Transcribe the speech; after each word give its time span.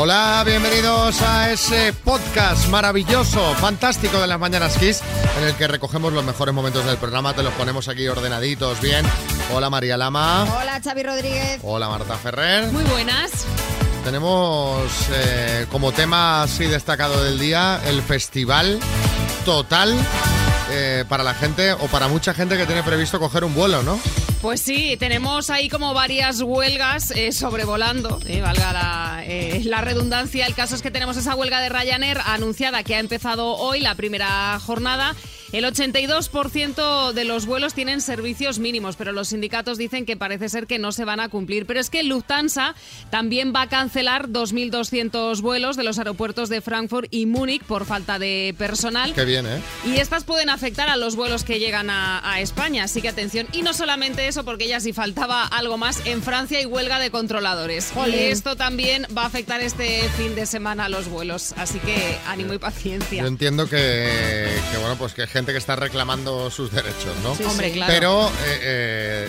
Hola, 0.00 0.44
bienvenidos 0.46 1.20
a 1.22 1.50
ese 1.50 1.92
podcast 1.92 2.68
maravilloso, 2.68 3.52
fantástico 3.56 4.20
de 4.20 4.28
las 4.28 4.38
Mañanas 4.38 4.78
Kiss, 4.78 5.02
en 5.40 5.48
el 5.48 5.56
que 5.56 5.66
recogemos 5.66 6.12
los 6.12 6.22
mejores 6.22 6.54
momentos 6.54 6.86
del 6.86 6.98
programa, 6.98 7.34
te 7.34 7.42
los 7.42 7.52
ponemos 7.54 7.88
aquí 7.88 8.06
ordenaditos, 8.06 8.80
bien. 8.80 9.04
Hola 9.52 9.70
María 9.70 9.96
Lama. 9.96 10.44
Hola 10.56 10.80
Xavi 10.80 11.02
Rodríguez. 11.02 11.58
Hola 11.64 11.88
Marta 11.88 12.14
Ferrer. 12.16 12.70
Muy 12.70 12.84
buenas. 12.84 13.44
Tenemos 14.04 14.84
eh, 15.12 15.66
como 15.68 15.90
tema 15.90 16.44
así 16.44 16.66
destacado 16.66 17.24
del 17.24 17.40
día 17.40 17.80
el 17.84 18.00
festival 18.00 18.78
total 19.44 19.98
eh, 20.70 21.04
para 21.08 21.22
la 21.22 21.34
gente 21.34 21.72
o 21.72 21.86
para 21.88 22.08
mucha 22.08 22.34
gente 22.34 22.56
que 22.56 22.66
tiene 22.66 22.82
previsto 22.82 23.18
coger 23.18 23.44
un 23.44 23.54
vuelo, 23.54 23.82
¿no? 23.82 23.98
Pues 24.40 24.60
sí, 24.60 24.96
tenemos 24.96 25.50
ahí 25.50 25.68
como 25.68 25.94
varias 25.94 26.40
huelgas 26.42 27.10
eh, 27.10 27.32
sobrevolando, 27.32 28.20
eh, 28.24 28.40
valga 28.40 29.24
eh, 29.24 29.62
la 29.64 29.80
redundancia. 29.80 30.46
El 30.46 30.54
caso 30.54 30.76
es 30.76 30.82
que 30.82 30.92
tenemos 30.92 31.16
esa 31.16 31.34
huelga 31.34 31.60
de 31.60 31.68
Ryanair 31.68 32.18
anunciada 32.24 32.84
que 32.84 32.94
ha 32.94 33.00
empezado 33.00 33.56
hoy, 33.56 33.80
la 33.80 33.96
primera 33.96 34.60
jornada. 34.60 35.16
El 35.52 35.64
82% 35.64 37.12
de 37.12 37.24
los 37.24 37.46
vuelos 37.46 37.72
tienen 37.72 38.00
servicios 38.00 38.58
mínimos, 38.58 38.96
pero 38.96 39.12
los 39.12 39.28
sindicatos 39.28 39.78
dicen 39.78 40.04
que 40.04 40.16
parece 40.16 40.48
ser 40.48 40.66
que 40.66 40.78
no 40.78 40.92
se 40.92 41.04
van 41.04 41.20
a 41.20 41.28
cumplir. 41.28 41.64
Pero 41.64 41.80
es 41.80 41.88
que 41.88 42.02
Lufthansa 42.02 42.74
también 43.10 43.52
va 43.54 43.62
a 43.62 43.68
cancelar 43.68 44.28
2.200 44.28 45.40
vuelos 45.40 45.76
de 45.76 45.84
los 45.84 45.98
aeropuertos 45.98 46.48
de 46.48 46.60
Frankfurt 46.60 47.08
y 47.10 47.26
Múnich 47.26 47.62
por 47.62 47.86
falta 47.86 48.18
de 48.18 48.54
personal. 48.58 49.14
Qué 49.14 49.24
bien, 49.24 49.46
¿eh? 49.46 49.62
Y 49.86 49.96
estas 49.96 50.24
pueden 50.24 50.50
afectar 50.50 50.88
a 50.88 50.96
los 50.96 51.16
vuelos 51.16 51.44
que 51.44 51.58
llegan 51.58 51.88
a, 51.88 52.20
a 52.30 52.40
España, 52.40 52.84
así 52.84 53.00
que 53.00 53.08
atención. 53.08 53.46
Y 53.52 53.62
no 53.62 53.72
solamente 53.72 54.28
eso, 54.28 54.44
porque 54.44 54.68
ya 54.68 54.80
si 54.80 54.92
faltaba 54.92 55.44
algo 55.46 55.78
más, 55.78 56.04
en 56.04 56.22
Francia 56.22 56.58
hay 56.58 56.66
huelga 56.66 56.98
de 56.98 57.10
controladores. 57.10 57.92
Y 58.06 58.14
esto 58.14 58.56
también 58.56 59.06
va 59.16 59.22
a 59.22 59.26
afectar 59.26 59.60
este 59.60 60.02
fin 60.16 60.34
de 60.34 60.44
semana 60.44 60.86
a 60.86 60.88
los 60.88 61.08
vuelos, 61.08 61.54
así 61.56 61.78
que 61.78 62.18
ánimo 62.26 62.52
y 62.52 62.58
paciencia. 62.58 63.22
Yo 63.22 63.28
entiendo 63.28 63.68
que, 63.68 64.48
que, 64.70 64.78
bueno, 64.78 64.96
pues 64.96 65.14
que 65.14 65.26
gente 65.38 65.52
que 65.52 65.58
está 65.58 65.76
reclamando 65.76 66.50
sus 66.50 66.70
derechos, 66.72 67.16
¿no? 67.22 67.34
Sí, 67.36 67.44
Hombre, 67.44 67.68
sí. 67.68 67.74
claro. 67.74 67.92
Pero 67.92 68.26
eh, 68.28 68.60
eh, 68.62 69.28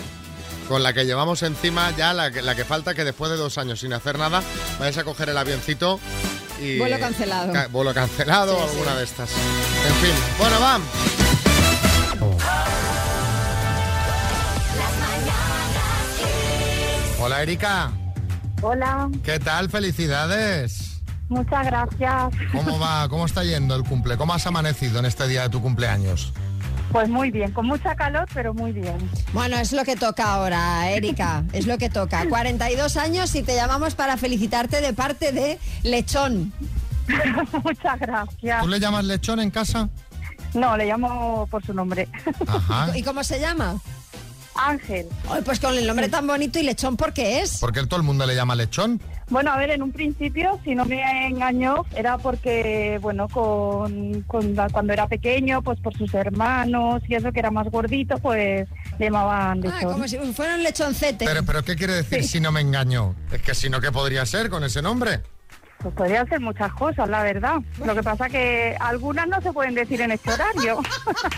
con 0.68 0.82
la 0.82 0.92
que 0.92 1.04
llevamos 1.06 1.42
encima 1.44 1.92
ya, 1.96 2.12
la, 2.12 2.30
que- 2.32 2.42
la 2.42 2.54
que 2.56 2.64
falta 2.64 2.94
que 2.94 3.04
después 3.04 3.30
de 3.30 3.36
dos 3.36 3.58
años 3.58 3.78
sin 3.80 3.92
hacer 3.92 4.18
nada, 4.18 4.42
vayas 4.78 4.98
a 4.98 5.04
coger 5.04 5.28
el 5.28 5.38
avioncito 5.38 6.00
y... 6.60 6.78
Vuelo 6.78 6.98
cancelado. 6.98 7.52
ca- 7.52 7.68
vuelo 7.68 7.94
cancelado 7.94 8.56
o 8.58 8.62
alguna 8.62 8.90
sí. 8.92 8.96
de 8.98 9.04
estas. 9.04 9.30
En 9.30 9.94
fin, 9.96 10.14
bueno, 10.38 10.60
vamos. 10.60 10.88
Hola 17.22 17.42
Erika, 17.42 17.92
Hola, 18.62 19.08
¿qué 19.22 19.38
tal? 19.38 19.70
Felicidades. 19.70 20.89
Muchas 21.30 21.64
gracias. 21.64 22.34
¿Cómo 22.52 22.78
va? 22.78 23.08
¿Cómo 23.08 23.24
está 23.24 23.42
yendo 23.44 23.74
el 23.74 23.84
cumple? 23.84 24.16
¿Cómo 24.16 24.34
has 24.34 24.46
amanecido 24.46 24.98
en 24.98 25.06
este 25.06 25.26
día 25.26 25.42
de 25.42 25.48
tu 25.48 25.62
cumpleaños? 25.62 26.32
Pues 26.92 27.08
muy 27.08 27.30
bien, 27.30 27.52
con 27.52 27.66
mucha 27.66 27.94
calor, 27.94 28.26
pero 28.34 28.52
muy 28.52 28.72
bien. 28.72 28.96
Bueno, 29.32 29.56
es 29.56 29.72
lo 29.72 29.84
que 29.84 29.94
toca 29.94 30.34
ahora, 30.34 30.90
Erika. 30.90 31.44
Es 31.52 31.66
lo 31.66 31.78
que 31.78 31.88
toca. 31.88 32.28
42 32.28 32.96
años 32.96 33.34
y 33.36 33.42
te 33.42 33.54
llamamos 33.54 33.94
para 33.94 34.16
felicitarte 34.16 34.80
de 34.80 34.92
parte 34.92 35.32
de 35.32 35.58
Lechón. 35.84 36.52
muchas 37.64 37.98
gracias. 37.98 38.62
¿Tú 38.62 38.68
le 38.68 38.80
llamas 38.80 39.04
lechón 39.04 39.40
en 39.40 39.50
casa? 39.50 39.88
No, 40.54 40.76
le 40.76 40.86
llamo 40.86 41.46
por 41.48 41.64
su 41.64 41.72
nombre. 41.72 42.08
Ajá. 42.46 42.96
¿Y 42.96 43.02
cómo 43.02 43.22
se 43.22 43.38
llama? 43.38 43.80
Ángel. 44.68 45.06
Ay, 45.28 45.42
pues 45.44 45.58
con 45.60 45.76
el 45.76 45.86
nombre 45.86 46.08
tan 46.08 46.26
bonito 46.26 46.58
y 46.58 46.62
Lechón, 46.62 46.96
¿por 46.96 47.12
qué 47.12 47.40
es? 47.40 47.58
¿Por 47.58 47.72
qué 47.72 47.84
todo 47.86 47.98
el 47.98 48.04
mundo 48.06 48.26
le 48.26 48.34
llama 48.34 48.54
lechón? 48.54 49.00
Bueno, 49.28 49.52
a 49.52 49.56
ver, 49.58 49.70
en 49.70 49.82
un 49.82 49.92
principio, 49.92 50.58
si 50.64 50.74
no 50.74 50.84
me 50.84 51.26
engañó, 51.28 51.86
era 51.94 52.18
porque, 52.18 52.98
bueno, 53.00 53.28
con, 53.28 54.22
con 54.22 54.56
la- 54.56 54.68
cuando 54.68 54.92
era 54.92 55.06
pequeño, 55.06 55.62
pues 55.62 55.78
por 55.80 55.96
sus 55.96 56.12
hermanos 56.14 57.00
y 57.08 57.14
eso 57.14 57.30
que 57.32 57.38
era 57.38 57.50
más 57.52 57.68
gordito, 57.70 58.18
pues 58.18 58.68
le 58.98 59.06
llamaban 59.06 59.60
Ah, 59.66 59.74
lechón. 59.76 59.92
como 59.92 60.08
si 60.08 60.16
fuera 60.32 60.54
un 60.56 60.62
lechoncete. 60.64 61.24
Pero, 61.24 61.44
pero 61.44 61.62
¿qué 61.64 61.76
quiere 61.76 61.94
decir 61.94 62.24
si 62.24 62.40
no 62.40 62.50
me 62.50 62.60
engaño? 62.60 63.14
Es 63.30 63.40
que 63.42 63.54
si 63.54 63.70
no, 63.70 63.80
¿qué 63.80 63.92
podría 63.92 64.26
ser 64.26 64.50
con 64.50 64.64
ese 64.64 64.82
nombre? 64.82 65.20
Pues 65.82 65.94
podría 65.94 66.26
ser 66.26 66.40
muchas 66.40 66.72
cosas, 66.74 67.08
la 67.08 67.22
verdad. 67.22 67.56
Lo 67.84 67.94
que 67.94 68.02
pasa 68.02 68.28
que 68.28 68.76
algunas 68.80 69.26
no 69.28 69.40
se 69.40 69.50
pueden 69.52 69.74
decir 69.74 70.00
en 70.02 70.12
este 70.12 70.32
horario. 70.32 70.78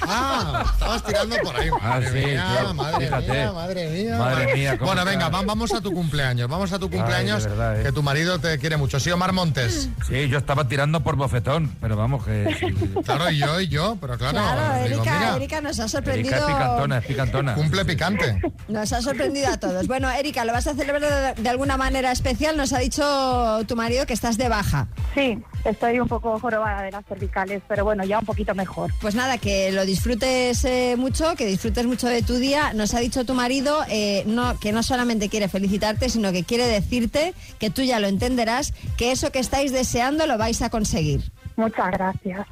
Ah, 0.04 0.64
estabas 0.72 1.04
tirando 1.04 1.36
por 1.42 1.56
ahí. 1.56 1.68
Ah, 1.80 1.88
Madre 1.88 2.08
sí, 2.08 2.26
mía, 2.26 2.46
claro, 2.52 2.74
madre 2.74 3.08
mía, 3.10 3.52
madre 3.52 3.88
mía. 3.90 4.18
Madre 4.18 4.54
mía, 4.54 4.78
Bueno, 4.80 5.04
venga, 5.04 5.26
está. 5.26 5.38
va- 5.38 5.44
vamos 5.44 5.72
a 5.72 5.80
tu 5.80 5.92
cumpleaños. 5.92 6.48
Vamos 6.48 6.72
a 6.72 6.78
tu 6.78 6.90
cumpleaños, 6.90 7.44
verdad, 7.44 7.80
¿eh? 7.80 7.84
que 7.84 7.92
tu 7.92 8.02
marido 8.02 8.38
te 8.40 8.58
quiere 8.58 8.76
mucho. 8.76 8.98
Sí, 9.00 9.10
Omar 9.10 9.32
Montes. 9.32 9.88
Sí, 10.06 10.28
yo 10.28 10.38
estaba 10.38 10.66
tirando 10.68 11.00
por 11.02 11.16
bofetón, 11.16 11.74
pero 11.80 11.96
vamos 11.96 12.24
que... 12.24 12.54
sí. 12.58 12.94
Claro, 13.04 13.30
y 13.30 13.38
yo, 13.38 13.60
y 13.60 13.68
yo, 13.68 13.96
pero 14.00 14.18
claro. 14.18 14.38
Claro, 14.38 14.84
digo, 14.88 15.00
Erika, 15.02 15.18
mira, 15.18 15.36
Erika 15.36 15.60
nos 15.60 15.78
ha 15.78 15.82
Erika 15.84 15.88
sorprendido. 15.98 16.36
es 16.36 16.44
picantona, 16.44 16.98
es 16.98 17.06
picantona. 17.06 17.54
cumple 17.54 17.84
picante. 17.84 18.40
Nos 18.68 18.92
ha 18.92 19.02
sorprendido 19.02 19.48
a 19.50 19.56
todos. 19.58 19.86
Bueno, 19.86 20.10
Erika, 20.10 20.44
¿lo 20.44 20.52
vas 20.52 20.66
a 20.66 20.74
celebrar 20.74 21.34
de, 21.36 21.42
de 21.42 21.48
alguna 21.48 21.76
manera 21.76 22.12
especial? 22.12 22.56
Nos 22.56 22.72
ha 22.72 22.78
dicho 22.78 23.60
tu 23.66 23.76
marido 23.76 24.04
que 24.06 24.12
estás 24.32 24.38
de 24.38 24.48
baja. 24.48 24.88
Sí, 25.14 25.38
estoy 25.64 26.00
un 26.00 26.08
poco 26.08 26.38
jorobada 26.38 26.82
de 26.82 26.90
las 26.90 27.04
cervicales, 27.06 27.62
pero 27.68 27.84
bueno, 27.84 28.04
ya 28.04 28.18
un 28.18 28.24
poquito 28.24 28.54
mejor. 28.54 28.90
Pues 29.00 29.14
nada, 29.14 29.38
que 29.38 29.70
lo 29.72 29.84
disfrutes 29.84 30.64
eh, 30.64 30.96
mucho, 30.96 31.34
que 31.36 31.46
disfrutes 31.46 31.86
mucho 31.86 32.08
de 32.08 32.22
tu 32.22 32.36
día. 32.36 32.72
Nos 32.72 32.94
ha 32.94 33.00
dicho 33.00 33.24
tu 33.24 33.34
marido 33.34 33.84
eh, 33.88 34.24
no, 34.26 34.58
que 34.58 34.72
no 34.72 34.82
solamente 34.82 35.28
quiere 35.28 35.48
felicitarte, 35.48 36.08
sino 36.08 36.32
que 36.32 36.44
quiere 36.44 36.66
decirte 36.66 37.34
que 37.58 37.70
tú 37.70 37.82
ya 37.82 38.00
lo 38.00 38.08
entenderás, 38.08 38.72
que 38.96 39.12
eso 39.12 39.30
que 39.30 39.38
estáis 39.38 39.72
deseando 39.72 40.26
lo 40.26 40.38
vais 40.38 40.62
a 40.62 40.70
conseguir. 40.70 41.30
Muchas 41.56 41.90
gracias. 41.92 42.46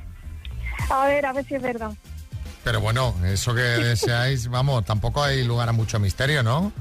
A 0.90 1.06
ver, 1.06 1.26
a 1.26 1.32
ver 1.32 1.44
si 1.46 1.54
es 1.54 1.62
verdad. 1.62 1.92
Pero 2.62 2.80
bueno, 2.80 3.14
eso 3.24 3.54
que 3.54 3.62
deseáis, 3.62 4.48
vamos, 4.48 4.84
tampoco 4.84 5.22
hay 5.22 5.44
lugar 5.44 5.68
a 5.70 5.72
mucho 5.72 5.98
misterio, 5.98 6.42
¿no? 6.42 6.72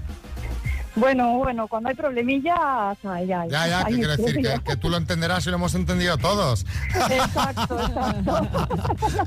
Bueno, 0.96 1.38
bueno, 1.38 1.68
cuando 1.68 1.90
hay 1.90 1.96
problemillas, 1.96 2.98
ay, 3.04 3.32
ay, 3.32 3.50
Ya, 3.50 3.68
ya, 3.68 3.86
¿qué 3.86 3.96
quiero 3.96 4.18
decir? 4.18 4.40
Que, 4.66 4.76
tú 4.76 4.90
lo 4.90 4.98
entenderás 4.98 5.46
y 5.46 5.50
lo 5.50 5.56
hemos 5.56 5.76
entendido 5.76 6.18
todos. 6.18 6.66
Exacto, 7.10 7.80
exacto. 7.80 8.48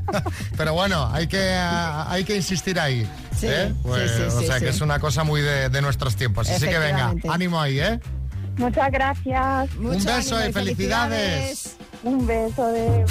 Pero 0.56 0.75
bueno, 0.75 1.09
hay 1.12 1.27
que, 1.27 1.55
hay 1.55 2.25
que 2.25 2.37
insistir 2.37 2.78
ahí. 2.78 3.09
Sí, 3.37 3.47
¿eh? 3.49 3.72
Pues, 3.83 4.11
sí, 4.11 4.17
sí, 4.19 4.37
o 4.37 4.43
sea 4.43 4.59
sí. 4.59 4.65
que 4.65 4.71
es 4.71 4.81
una 4.81 4.99
cosa 4.99 5.25
muy 5.25 5.41
de, 5.41 5.69
de 5.69 5.83
nuestros 5.83 6.17
tiempos. 6.17 6.49
Así 6.51 6.67
que 6.67 6.78
venga, 6.78 7.15
ánimo 7.28 7.61
ahí, 7.61 7.81
¿eh? 7.81 8.01
Muchas 8.59 8.91
gracias. 8.91 9.75
Mucho 9.77 10.05
beso 10.05 10.49
y 10.49 10.53
felicidades. 10.53 11.77
Un 12.03 12.27
beso 12.27 12.67
de... 12.69 13.05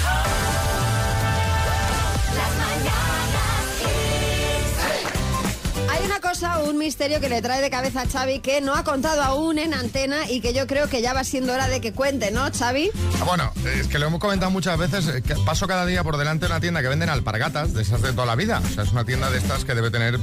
Un 6.42 6.76
misterio 6.76 7.20
que 7.20 7.28
le 7.28 7.40
trae 7.40 7.62
de 7.62 7.70
cabeza 7.70 8.00
a 8.02 8.06
Xavi 8.08 8.40
que 8.40 8.60
no 8.60 8.74
ha 8.74 8.82
contado 8.82 9.22
aún 9.22 9.58
en 9.60 9.74
antena 9.74 10.28
y 10.28 10.40
que 10.40 10.52
yo 10.52 10.66
creo 10.66 10.88
que 10.88 11.00
ya 11.00 11.12
va 11.12 11.22
siendo 11.22 11.52
hora 11.52 11.68
de 11.68 11.80
que 11.80 11.92
cuente, 11.92 12.32
¿no, 12.32 12.50
Xavi? 12.52 12.90
Ah, 13.20 13.24
Bueno, 13.24 13.52
es 13.78 13.86
que 13.86 14.00
lo 14.00 14.06
hemos 14.08 14.18
comentado 14.18 14.50
muchas 14.50 14.76
veces, 14.76 15.06
eh, 15.06 15.22
que 15.22 15.36
paso 15.36 15.68
cada 15.68 15.86
día 15.86 16.02
por 16.02 16.16
delante 16.16 16.46
de 16.46 16.50
una 16.52 16.60
tienda 16.60 16.82
que 16.82 16.88
venden 16.88 17.10
alpargatas, 17.10 17.74
de 17.74 17.82
esas 17.82 18.02
de 18.02 18.10
toda 18.12 18.26
la 18.26 18.34
vida. 18.34 18.60
O 18.64 18.74
sea, 18.74 18.82
es 18.82 18.90
una 18.90 19.04
tienda 19.04 19.30
de 19.30 19.38
estas 19.38 19.64
que 19.64 19.74
debe 19.76 19.90
tener 19.92 20.18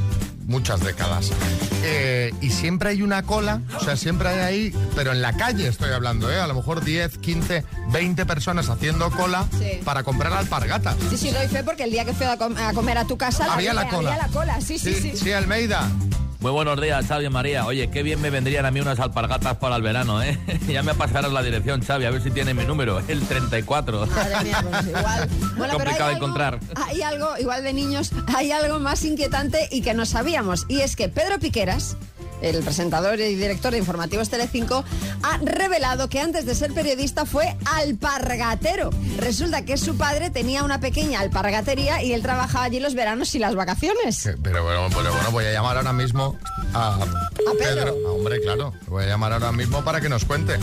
muchas 0.45 0.81
décadas. 0.81 1.29
Eh, 1.83 2.33
y 2.41 2.49
siempre 2.49 2.89
hay 2.89 3.01
una 3.01 3.23
cola, 3.23 3.61
o 3.79 3.83
sea, 3.83 3.95
siempre 3.95 4.27
hay 4.27 4.39
ahí, 4.39 4.73
pero 4.95 5.13
en 5.13 5.21
la 5.21 5.33
calle 5.37 5.67
estoy 5.69 5.91
hablando, 5.91 6.29
¿eh? 6.29 6.39
A 6.41 6.47
lo 6.47 6.53
mejor 6.55 6.83
10, 6.83 7.17
15, 7.19 7.63
20 7.91 8.25
personas 8.25 8.67
haciendo 8.67 9.09
cola 9.11 9.45
Sí. 9.57 9.79
para 9.85 10.03
comprar 10.03 10.33
alpargatas. 10.33 10.95
Sí, 11.11 11.17
sí, 11.17 11.31
doy 11.31 11.47
fe 11.47 11.63
porque 11.63 11.83
el 11.83 11.91
día 11.91 12.03
que 12.03 12.13
fui 12.13 12.25
a, 12.25 12.35
com- 12.37 12.57
a 12.57 12.73
comer 12.73 12.97
a 12.97 13.05
tu 13.05 13.17
casa 13.17 13.47
la 13.47 13.53
Había 13.53 13.71
vi, 13.71 13.75
la 13.77 13.87
cola. 13.89 14.11
Había 14.13 14.23
la 14.27 14.33
cola, 14.33 14.59
sí, 14.61 14.77
sí, 14.79 14.93
sí. 14.95 15.13
Sí, 15.15 15.31
Almeida. 15.31 15.87
Muy 16.39 16.51
buenos 16.51 16.79
días, 16.79 17.05
Xavi 17.05 17.25
y 17.25 17.29
María. 17.29 17.65
Oye, 17.65 17.89
qué 17.89 18.01
bien 18.01 18.21
me 18.21 18.29
vendrían 18.29 18.65
a 18.65 18.71
mí 18.71 18.79
unas 18.79 18.97
alpargatas 19.01 19.57
para 19.57 19.75
el 19.75 19.81
verano, 19.81 20.23
¿eh? 20.23 20.39
ya 20.69 20.81
me 20.83 20.93
pasarás 20.93 21.33
la 21.33 21.43
dirección, 21.43 21.81
Xavi, 21.81 22.05
a 22.05 22.11
ver 22.11 22.21
si 22.23 22.31
tiene 22.31 22.53
mi 22.53 22.63
número, 22.63 22.99
el 23.09 23.19
34. 23.27 24.07
Madre 24.07 24.43
mía, 24.45 24.63
pues 24.69 24.87
igual. 24.87 25.29
Bueno, 25.57 25.57
pero 25.57 25.69
Complicado 25.73 26.05
hay 26.05 26.15
algo- 26.15 26.25
encontrar. 26.25 26.59
Hay 26.75 27.01
algo, 27.01 27.37
igual 27.37 27.63
de 27.63 27.73
niños, 27.73 28.11
hay 28.33 28.51
algo 28.53 28.79
más 28.79 29.03
inquietante 29.03 29.67
y 29.69 29.81
que 29.81 29.93
no 29.93 30.05
sabíamos. 30.05 30.65
Y 30.69 30.79
es 30.79 30.95
que 30.95 31.09
Pedro 31.09 31.39
Piqueras, 31.39 31.97
el 32.41 32.63
presentador 32.63 33.19
y 33.19 33.35
director 33.35 33.71
de 33.71 33.77
Informativos 33.77 34.29
Telecinco, 34.29 34.83
ha 35.23 35.37
revelado 35.37 36.09
que 36.09 36.19
antes 36.19 36.45
de 36.45 36.55
ser 36.55 36.73
periodista 36.73 37.25
fue 37.25 37.55
alpargatero. 37.65 38.89
Resulta 39.17 39.65
que 39.65 39.77
su 39.77 39.97
padre 39.97 40.29
tenía 40.29 40.63
una 40.63 40.79
pequeña 40.79 41.19
alpargatería 41.19 42.03
y 42.03 42.13
él 42.13 42.21
trabajaba 42.21 42.65
allí 42.65 42.79
los 42.79 42.95
veranos 42.95 43.33
y 43.35 43.39
las 43.39 43.55
vacaciones. 43.55 44.29
Pero 44.43 44.63
bueno, 44.63 44.87
pero 44.89 45.11
bueno, 45.11 45.31
voy 45.31 45.45
a 45.45 45.51
llamar 45.51 45.77
ahora 45.77 45.93
mismo 45.93 46.37
a, 46.73 46.99
Pedro? 47.57 47.95
Ah, 48.05 48.11
hombre, 48.11 48.39
claro. 48.41 48.73
Voy 48.87 49.03
a 49.03 49.07
llamar 49.07 49.33
ahora 49.33 49.51
mismo 49.51 49.83
para 49.83 50.01
que 50.01 50.09
nos 50.09 50.25
cuente. 50.25 50.57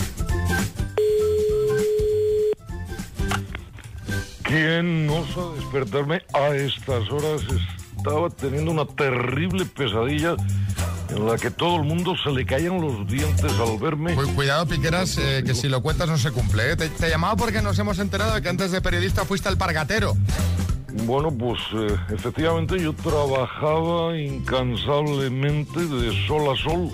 ¿Quién 4.42 5.10
osa 5.10 5.40
despertarme 5.56 6.22
a 6.32 6.54
estas 6.54 7.10
horas? 7.10 7.42
Estaba 7.96 8.30
teniendo 8.30 8.70
una 8.70 8.86
terrible 8.86 9.66
pesadilla 9.66 10.36
en 11.10 11.26
la 11.26 11.36
que 11.36 11.50
todo 11.50 11.76
el 11.76 11.82
mundo 11.84 12.14
se 12.22 12.30
le 12.30 12.44
caían 12.44 12.80
los 12.80 13.06
dientes 13.06 13.52
al 13.60 13.78
verme. 13.78 14.14
Cu- 14.14 14.34
cuidado, 14.34 14.66
Piqueras, 14.66 15.18
eh, 15.18 15.42
que 15.46 15.54
si 15.54 15.68
lo 15.68 15.80
cuentas 15.82 16.08
no 16.08 16.18
se 16.18 16.30
cumple. 16.32 16.72
¿eh? 16.72 16.76
Te, 16.76 16.88
te 16.88 17.08
llamaba 17.08 17.36
porque 17.36 17.62
nos 17.62 17.78
hemos 17.78 17.98
enterado 17.98 18.34
de 18.34 18.42
que 18.42 18.48
antes 18.48 18.70
de 18.72 18.80
periodista 18.80 19.24
fuiste 19.24 19.48
al 19.48 19.56
pargatero. 19.58 20.14
Bueno, 21.04 21.30
pues 21.30 21.58
eh, 21.74 21.94
efectivamente 22.14 22.80
yo 22.80 22.92
trabajaba 22.94 24.16
incansablemente 24.18 25.80
de 25.86 26.26
sol 26.26 26.50
a 26.52 26.56
sol 26.62 26.90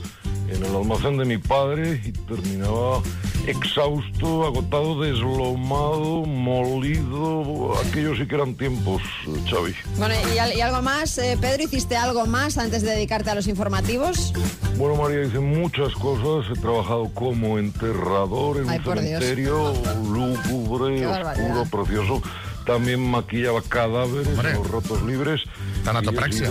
en 0.48 0.64
el 0.64 0.74
almacén 0.76 1.16
de 1.18 1.24
mi 1.24 1.38
padre 1.38 2.00
y 2.04 2.12
terminaba 2.12 3.00
exhausto, 3.46 4.44
agotado, 4.46 5.00
deslomado, 5.02 6.24
molido. 6.26 7.74
Aquellos 7.88 8.18
sí 8.18 8.26
que 8.26 8.34
eran 8.34 8.54
tiempos, 8.54 9.02
Xavi. 9.50 9.74
Bueno, 9.96 10.14
¿y, 10.34 10.38
al- 10.38 10.52
y 10.54 10.60
algo 10.60 10.82
más? 10.82 11.18
Eh, 11.18 11.36
Pedro, 11.40 11.64
¿hiciste 11.64 11.96
algo 11.96 12.26
más 12.26 12.58
antes 12.58 12.82
de 12.82 12.90
dedicarte 12.90 13.30
a 13.30 13.34
los 13.34 13.46
informativos? 13.48 14.32
Bueno, 14.76 14.96
María, 14.96 15.24
hice 15.24 15.38
muchas 15.40 15.92
cosas. 15.94 16.50
He 16.56 16.60
trabajado 16.60 17.08
como 17.14 17.58
enterrador 17.58 18.58
en 18.58 18.68
Ay, 18.68 18.78
un 18.78 18.84
cementerio 18.84 19.72
lúgubre, 20.04 21.06
oscuro, 21.06 21.64
precioso. 21.70 22.22
También 22.66 23.00
maquillaba 23.00 23.60
cadáveres 23.62 24.28
los 24.36 24.70
ratos 24.70 25.02
libres. 25.02 25.40
Tanatopraxia. 25.84 26.48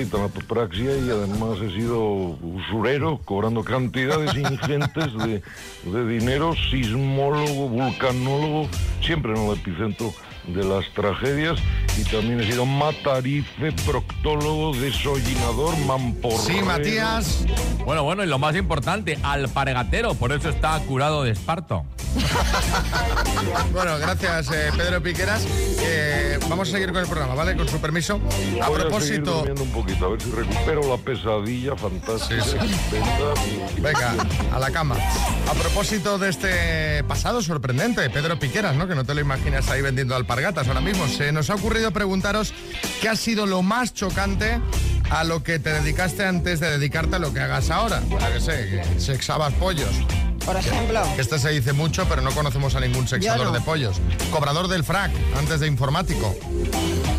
Y 0.00 0.06
tanatopraxia 0.06 0.96
y 0.96 1.10
además 1.10 1.58
he 1.60 1.70
sido 1.70 2.00
usurero, 2.00 3.20
cobrando 3.26 3.62
cantidades 3.62 4.34
ingentes 4.34 5.12
de, 5.18 5.42
de 5.84 6.06
dinero, 6.06 6.54
sismólogo, 6.70 7.68
vulcanólogo, 7.68 8.68
siempre 9.02 9.32
en 9.32 9.38
el 9.38 9.52
epicentro 9.52 10.14
de 10.46 10.64
las 10.64 10.88
tragedias 10.92 11.58
y 11.96 12.04
también 12.04 12.40
he 12.40 12.46
sido 12.50 12.64
matarife, 12.66 13.72
proctólogo, 13.86 14.74
desollinador, 14.74 15.76
mamporrero. 15.78 16.42
Sí, 16.42 16.62
Matías. 16.62 17.44
Bueno, 17.84 18.02
bueno, 18.04 18.24
y 18.24 18.26
lo 18.26 18.38
más 18.38 18.56
importante, 18.56 19.18
alpargatero, 19.22 20.14
por 20.14 20.32
eso 20.32 20.48
está 20.48 20.78
curado 20.80 21.22
de 21.22 21.30
esparto. 21.32 21.84
Bueno, 23.72 23.98
gracias, 23.98 24.50
eh, 24.52 24.70
Pedro 24.76 25.02
Piqueras. 25.02 25.46
Eh, 25.80 26.38
vamos 26.48 26.68
a 26.68 26.72
seguir 26.72 26.92
con 26.92 27.02
el 27.02 27.06
programa, 27.08 27.34
¿vale? 27.34 27.56
Con 27.56 27.68
su 27.68 27.80
permiso. 27.80 28.20
A 28.62 28.68
Voy 28.68 28.80
propósito. 28.80 29.38
durmiendo 29.38 29.62
un 29.62 29.70
poquito, 29.72 30.06
a 30.06 30.08
ver 30.10 30.20
si 30.20 30.30
recupero 30.30 30.82
la 30.88 30.96
pesadilla 30.98 31.76
fantástica. 31.76 32.42
Sí, 32.44 32.50
sí. 32.60 33.80
Venga, 33.80 34.14
a 34.52 34.58
la 34.58 34.70
cama. 34.70 34.96
A 35.48 35.54
propósito 35.54 36.18
de 36.18 36.28
este 36.30 37.04
pasado 37.04 37.42
sorprendente, 37.42 38.08
Pedro 38.10 38.38
Piqueras, 38.38 38.76
¿no? 38.76 38.86
Que 38.86 38.94
no 38.94 39.04
te 39.04 39.14
lo 39.14 39.20
imaginas 39.20 39.68
ahí 39.70 39.82
vendiendo 39.82 40.14
alpargatas 40.32 40.66
ahora 40.66 40.80
mismo. 40.80 41.06
Se 41.08 41.30
nos 41.30 41.50
ha 41.50 41.54
ocurrido 41.54 41.90
preguntaros 41.90 42.54
qué 43.02 43.08
ha 43.10 43.16
sido 43.16 43.44
lo 43.44 43.62
más 43.62 43.92
chocante 43.92 44.58
a 45.10 45.24
lo 45.24 45.42
que 45.42 45.58
te 45.58 45.70
dedicaste 45.70 46.24
antes 46.24 46.58
de 46.58 46.70
dedicarte 46.70 47.16
a 47.16 47.18
lo 47.18 47.34
que 47.34 47.40
hagas 47.40 47.68
ahora. 47.68 48.00
Sé, 48.40 48.82
que 48.82 49.00
sexabas 49.00 49.52
pollos. 49.54 49.90
Por 50.46 50.56
ejemplo. 50.56 51.02
Que 51.14 51.20
este 51.20 51.38
se 51.38 51.50
dice 51.50 51.74
mucho, 51.74 52.06
pero 52.08 52.22
no 52.22 52.30
conocemos 52.30 52.74
a 52.74 52.80
ningún 52.80 53.06
sexador 53.06 53.48
no. 53.48 53.52
de 53.52 53.60
pollos. 53.60 54.00
Cobrador 54.30 54.68
del 54.68 54.84
frac, 54.84 55.12
antes 55.36 55.60
de 55.60 55.66
informático. 55.66 56.34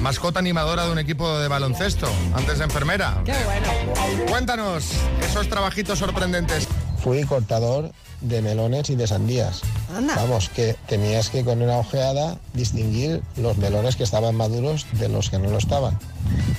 Mascota 0.02 0.40
animadora 0.40 0.86
de 0.86 0.92
un 0.92 0.98
equipo 0.98 1.38
de 1.38 1.48
baloncesto, 1.48 2.12
antes 2.34 2.58
de 2.58 2.64
enfermera. 2.64 3.22
Qué 3.24 3.36
bueno. 3.46 4.26
Cuéntanos 4.28 4.90
esos 5.22 5.48
trabajitos 5.48 6.00
sorprendentes. 6.00 6.68
Fui 7.04 7.24
cortador 7.26 7.92
de 8.22 8.42
melones 8.42 8.90
y 8.90 8.96
de 8.96 9.08
sandías. 9.08 9.62
Anda. 9.94 10.16
Vamos, 10.16 10.48
que 10.48 10.78
tenías 10.88 11.30
que 11.30 11.44
con 11.44 11.62
una 11.62 11.78
ojeada 11.78 12.38
distinguir 12.54 13.22
los 13.36 13.58
melones 13.58 13.98
que 13.98 14.04
estaban 14.04 14.36
maduros 14.36 14.86
de 14.94 15.10
los 15.10 15.30
que 15.30 15.38
no 15.38 15.50
lo 15.50 15.58
estaban. 15.58 16.00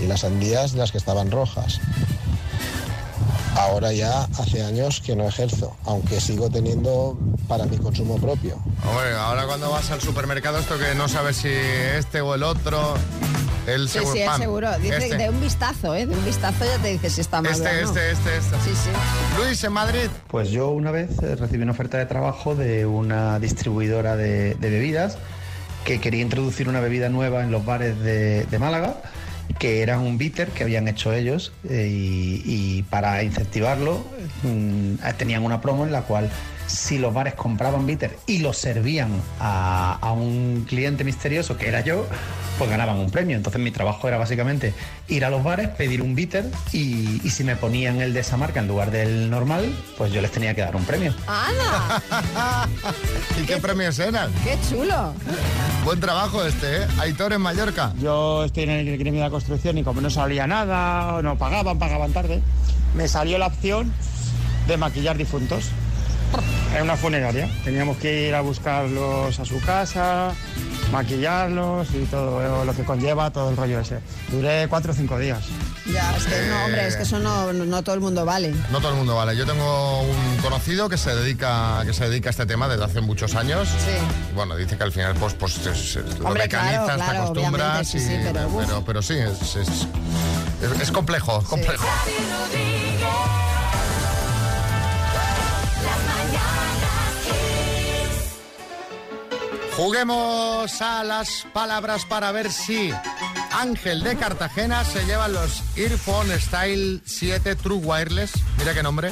Y 0.01 0.07
las 0.07 0.21
sandías 0.21 0.73
de 0.73 0.79
las 0.79 0.93
que 0.93 0.99
estaban 0.99 1.31
rojas. 1.31 1.81
Ahora 3.57 3.93
ya 3.93 4.25
hace 4.39 4.63
años 4.65 5.01
que 5.01 5.15
no 5.15 5.29
ejerzo, 5.29 5.77
aunque 5.85 6.21
sigo 6.21 6.51
teniendo 6.51 7.17
para 7.49 7.65
mi 7.67 7.77
consumo 7.79 8.17
propio. 8.19 8.57
Hombre, 8.89 9.15
ahora 9.17 9.47
cuando 9.47 9.71
vas 9.71 9.91
al 9.91 10.01
supermercado, 10.01 10.59
esto 10.59 10.77
que 10.79 10.95
no 10.97 11.09
sabes 11.09 11.37
si 11.37 11.49
este 11.49 12.21
o 12.21 12.35
el 12.35 12.43
otro, 12.43 12.95
el 13.69 13.89
Sí, 13.89 13.95
seguro. 14.01 14.13
sí, 14.15 14.21
es 14.23 14.27
pam, 14.29 14.41
seguro. 14.41 14.79
Dice 14.79 14.97
este, 14.97 15.17
de 15.17 15.31
un 15.31 15.41
vistazo, 15.41 15.95
¿eh? 15.95 16.07
De 16.07 16.15
un 16.17 16.25
vistazo 16.25 16.65
ya 16.65 16.79
te 16.83 16.89
dice 16.89 17.11
si 17.11 17.21
está 17.21 17.41
maduro 17.41 17.65
este, 17.65 17.69
o 17.69 17.83
no. 17.83 17.89
este, 17.89 18.11
este, 18.11 18.37
este. 18.39 18.57
Sí, 18.65 18.71
sí. 18.85 18.91
Luis, 19.39 19.63
en 19.63 19.73
Madrid. 19.73 20.09
Pues 20.29 20.51
yo 20.51 20.71
una 20.71 20.91
vez 20.91 21.11
eh, 21.23 21.37
recibí 21.37 21.63
una 21.63 21.73
oferta 21.73 21.97
de 21.99 22.07
trabajo 22.07 22.55
de 22.57 22.87
una 22.87 23.39
distribuidora 23.39 24.17
de, 24.17 24.55
de 24.57 24.71
bebidas 24.71 25.17
que 25.85 26.01
quería 26.01 26.23
introducir 26.23 26.69
una 26.69 26.81
bebida 26.81 27.09
nueva 27.09 27.43
en 27.43 27.51
los 27.53 27.65
bares 27.65 27.99
de, 28.01 28.45
de 28.47 28.59
Málaga, 28.59 28.97
que 29.59 29.83
era 29.83 29.99
un 29.99 30.19
bitter 30.19 30.49
que 30.49 30.63
habían 30.65 30.89
hecho 30.89 31.13
ellos 31.13 31.53
eh, 31.69 31.89
y, 31.91 32.83
para 32.85 33.23
incentivarlo 33.23 34.05
mm, 34.43 34.95
tenían 35.17 35.45
una 35.45 35.61
promo 35.61 35.85
en 35.85 35.93
la 35.93 36.03
cual 36.03 36.31
si 36.67 36.99
los 36.99 37.13
bares 37.13 37.35
compraban 37.35 37.87
bitter 37.87 38.17
y 38.27 38.39
lo 38.39 38.53
servían 38.53 39.11
a, 39.41 39.99
a 40.01 40.13
un 40.13 40.65
cliente 40.69 41.05
misterioso 41.05 41.57
que 41.57 41.69
era 41.69 41.81
yo, 41.83 42.07
pues 42.59 42.71
ganaban 42.71 42.97
un 42.97 43.11
premio. 43.11 43.37
Entonces 43.37 43.61
mi 43.61 43.71
trabajo 43.71 44.09
era 44.09 44.19
básicamente 44.19 44.75
ir 45.09 45.25
a 45.25 45.31
los 45.31 45.43
bares, 45.43 45.69
pedir 45.69 46.03
un 46.03 46.15
bitter 46.15 46.47
y, 46.73 47.21
y 47.25 47.31
si 47.31 47.45
me 47.45 47.57
ponían 47.57 48.01
el 48.01 48.13
de 48.15 48.21
esa 48.21 48.37
marca 48.37 48.61
en 48.61 48.69
lugar 48.69 48.91
del 48.91 49.31
normal, 49.31 49.75
pues 49.99 50.13
yo 50.13 50.21
les 50.21 50.31
tenía 50.31 50.55
que 50.55 50.63
dar 50.63 50.77
un 50.77 50.85
premio. 50.85 51.15
¡Anda! 51.27 52.67
¿Y 53.43 53.47
qué 53.47 53.57
premios 53.59 53.99
eran? 53.99 54.31
¡Qué 54.45 54.57
chulo! 54.69 55.13
Buen 55.85 56.01
trabajo 56.01 56.45
este, 56.45 56.79
¿eh? 56.79 56.87
Aitor 56.99 57.33
en 57.33 57.41
Mallorca. 57.41 57.93
Yo 58.01 58.45
estoy 58.45 58.65
en 58.65 58.71
el 58.71 58.99
gremio 58.99 59.21
de 59.21 59.27
la 59.27 59.31
construcción 59.31 59.77
y 59.79 59.85
como 59.85 60.01
no 60.01 60.11
salía 60.11 60.47
nada, 60.47 61.17
o 61.17 61.23
no 61.23 61.37
pagaban, 61.37 61.79
pagaban 61.79 62.13
tarde, 62.13 62.41
me 62.95 63.09
salió 63.09 63.39
la 63.39 63.49
opción 63.49 63.93
de 64.67 64.77
maquillar 64.77 65.19
difuntos 65.19 65.71
en 66.77 66.83
una 66.83 66.97
funeraria. 66.97 67.49
Teníamos 67.65 67.97
que 67.99 68.29
ir 68.29 68.35
a 68.35 68.41
buscarlos 68.41 69.39
a 69.39 69.45
su 69.45 69.61
casa, 69.61 70.33
maquillarlos 70.93 71.89
y 71.95 72.05
todo 72.07 72.65
lo 72.65 72.75
que 72.75 72.83
conlleva 72.85 73.31
todo 73.31 73.51
el 73.51 73.57
rollo 73.57 73.81
ese. 73.81 73.99
Duré 74.31 74.67
cuatro 74.69 74.93
o 74.93 74.95
cinco 74.95 75.19
días. 75.19 75.41
Ya, 75.93 76.17
es 76.17 76.25
que 76.25 76.47
no, 76.49 76.65
hombre, 76.65 76.87
es 76.87 76.97
que 76.97 77.03
eso 77.03 77.19
no, 77.19 77.53
no 77.53 77.83
todo 77.83 77.95
el 77.95 78.01
mundo 78.01 78.25
vale. 78.25 78.55
No 78.73 78.79
todo 78.81 78.91
el 78.93 78.97
mundo 78.97 79.15
vale. 79.17 79.37
Yo 79.37 79.45
tengo 79.47 80.03
un 80.03 80.37
conocido 80.43 80.89
que 80.89 80.97
se 80.97 81.15
dedica, 81.15 81.83
que 81.87 81.93
se 81.93 82.09
dedica 82.09 82.31
a 82.31 82.33
este 82.33 82.47
tema 82.47 82.69
desde 82.69 82.85
hace 82.85 83.01
muchos 83.01 83.35
años. 83.35 83.69
Sí. 83.69 84.33
Bueno, 84.35 84.57
dice 84.57 84.77
que 84.77 84.83
al 84.85 84.93
final 84.93 85.15
pues, 85.15 85.35
pues 85.35 85.59
es- 85.67 85.97
es- 85.97 86.19
lo 86.19 86.27
Hombre, 86.29 86.45
mecanizas, 86.45 86.95
claro, 86.97 87.13
te 87.13 87.17
acostumbras. 87.19 87.89
sí, 87.89 87.99
y- 87.99 88.01
sí, 88.01 88.17
pero, 88.25 88.49
pero, 88.59 88.85
pero 88.85 89.03
sí, 89.03 89.15
es, 89.15 89.57
es, 89.57 89.69
es- 89.69 90.81
es 90.81 90.91
complejo, 90.91 91.41
es 91.41 91.47
Juguemos 99.77 100.81
a 100.81 101.03
las 101.03 101.47
palabras 101.53 102.05
para 102.05 102.31
ver 102.31 102.53
si 102.53 102.93
Ángel 103.53 104.05
de 104.05 104.17
Cartagena 104.17 104.85
se 104.85 105.05
lleva 105.05 105.27
los 105.27 105.63
Earphone 105.77 106.31
Style 106.39 107.01
7 107.05 107.57
True 107.57 107.79
Wireless. 107.79 108.33
Mira 108.59 108.73
qué 108.73 108.83
nombre. 108.85 109.11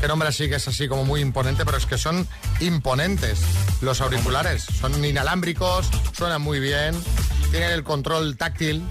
Qué 0.00 0.08
nombre 0.08 0.28
así 0.28 0.48
que 0.48 0.54
es 0.54 0.66
así 0.68 0.88
como 0.88 1.04
muy 1.04 1.20
imponente, 1.20 1.64
pero 1.66 1.76
es 1.76 1.84
que 1.84 1.98
son 1.98 2.26
imponentes 2.60 3.40
los 3.82 4.00
auriculares. 4.00 4.64
Son 4.80 5.04
inalámbricos, 5.04 5.88
suenan 6.16 6.40
muy 6.40 6.60
bien, 6.60 6.94
tienen 7.50 7.70
el 7.72 7.82
control 7.84 8.36
táctil. 8.36 8.82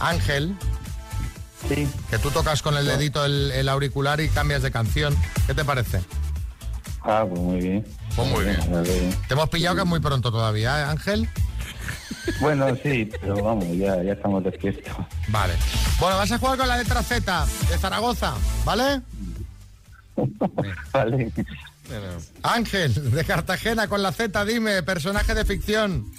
Ángel, 0.00 0.56
Sí. 1.68 1.88
que 2.10 2.18
tú 2.18 2.30
tocas 2.30 2.60
con 2.62 2.76
el 2.76 2.84
dedito 2.86 3.24
el, 3.24 3.50
el 3.50 3.68
auricular 3.70 4.20
y 4.20 4.28
cambias 4.28 4.62
de 4.62 4.70
canción. 4.70 5.16
¿Qué 5.46 5.54
te 5.54 5.64
parece? 5.64 6.02
Ah, 7.06 7.24
pues 7.28 7.40
muy 7.40 7.60
bien. 7.60 7.84
Pues 8.14 8.28
muy 8.28 8.44
bien. 8.44 9.14
Te 9.28 9.34
hemos 9.34 9.48
pillado 9.48 9.76
que 9.76 9.82
es 9.82 9.86
muy 9.86 10.00
pronto 10.00 10.30
todavía, 10.32 10.80
¿eh, 10.80 10.84
Ángel? 10.84 11.28
Bueno, 12.40 12.66
sí, 12.82 13.08
pero 13.20 13.42
vamos, 13.42 13.64
ya, 13.76 14.02
ya 14.02 14.12
estamos 14.14 14.42
despiertos. 14.42 14.92
Vale. 15.28 15.54
Bueno, 16.00 16.16
vas 16.16 16.32
a 16.32 16.38
jugar 16.38 16.58
con 16.58 16.66
la 16.66 16.76
letra 16.76 17.02
Z 17.02 17.46
de 17.70 17.78
Zaragoza, 17.78 18.34
¿vale? 18.64 19.02
Vale. 20.92 21.32
Ángel, 22.42 23.12
de 23.12 23.24
Cartagena, 23.24 23.86
con 23.86 24.02
la 24.02 24.10
Z, 24.10 24.44
dime, 24.44 24.82
personaje 24.82 25.34
de 25.34 25.44
ficción. 25.44 26.10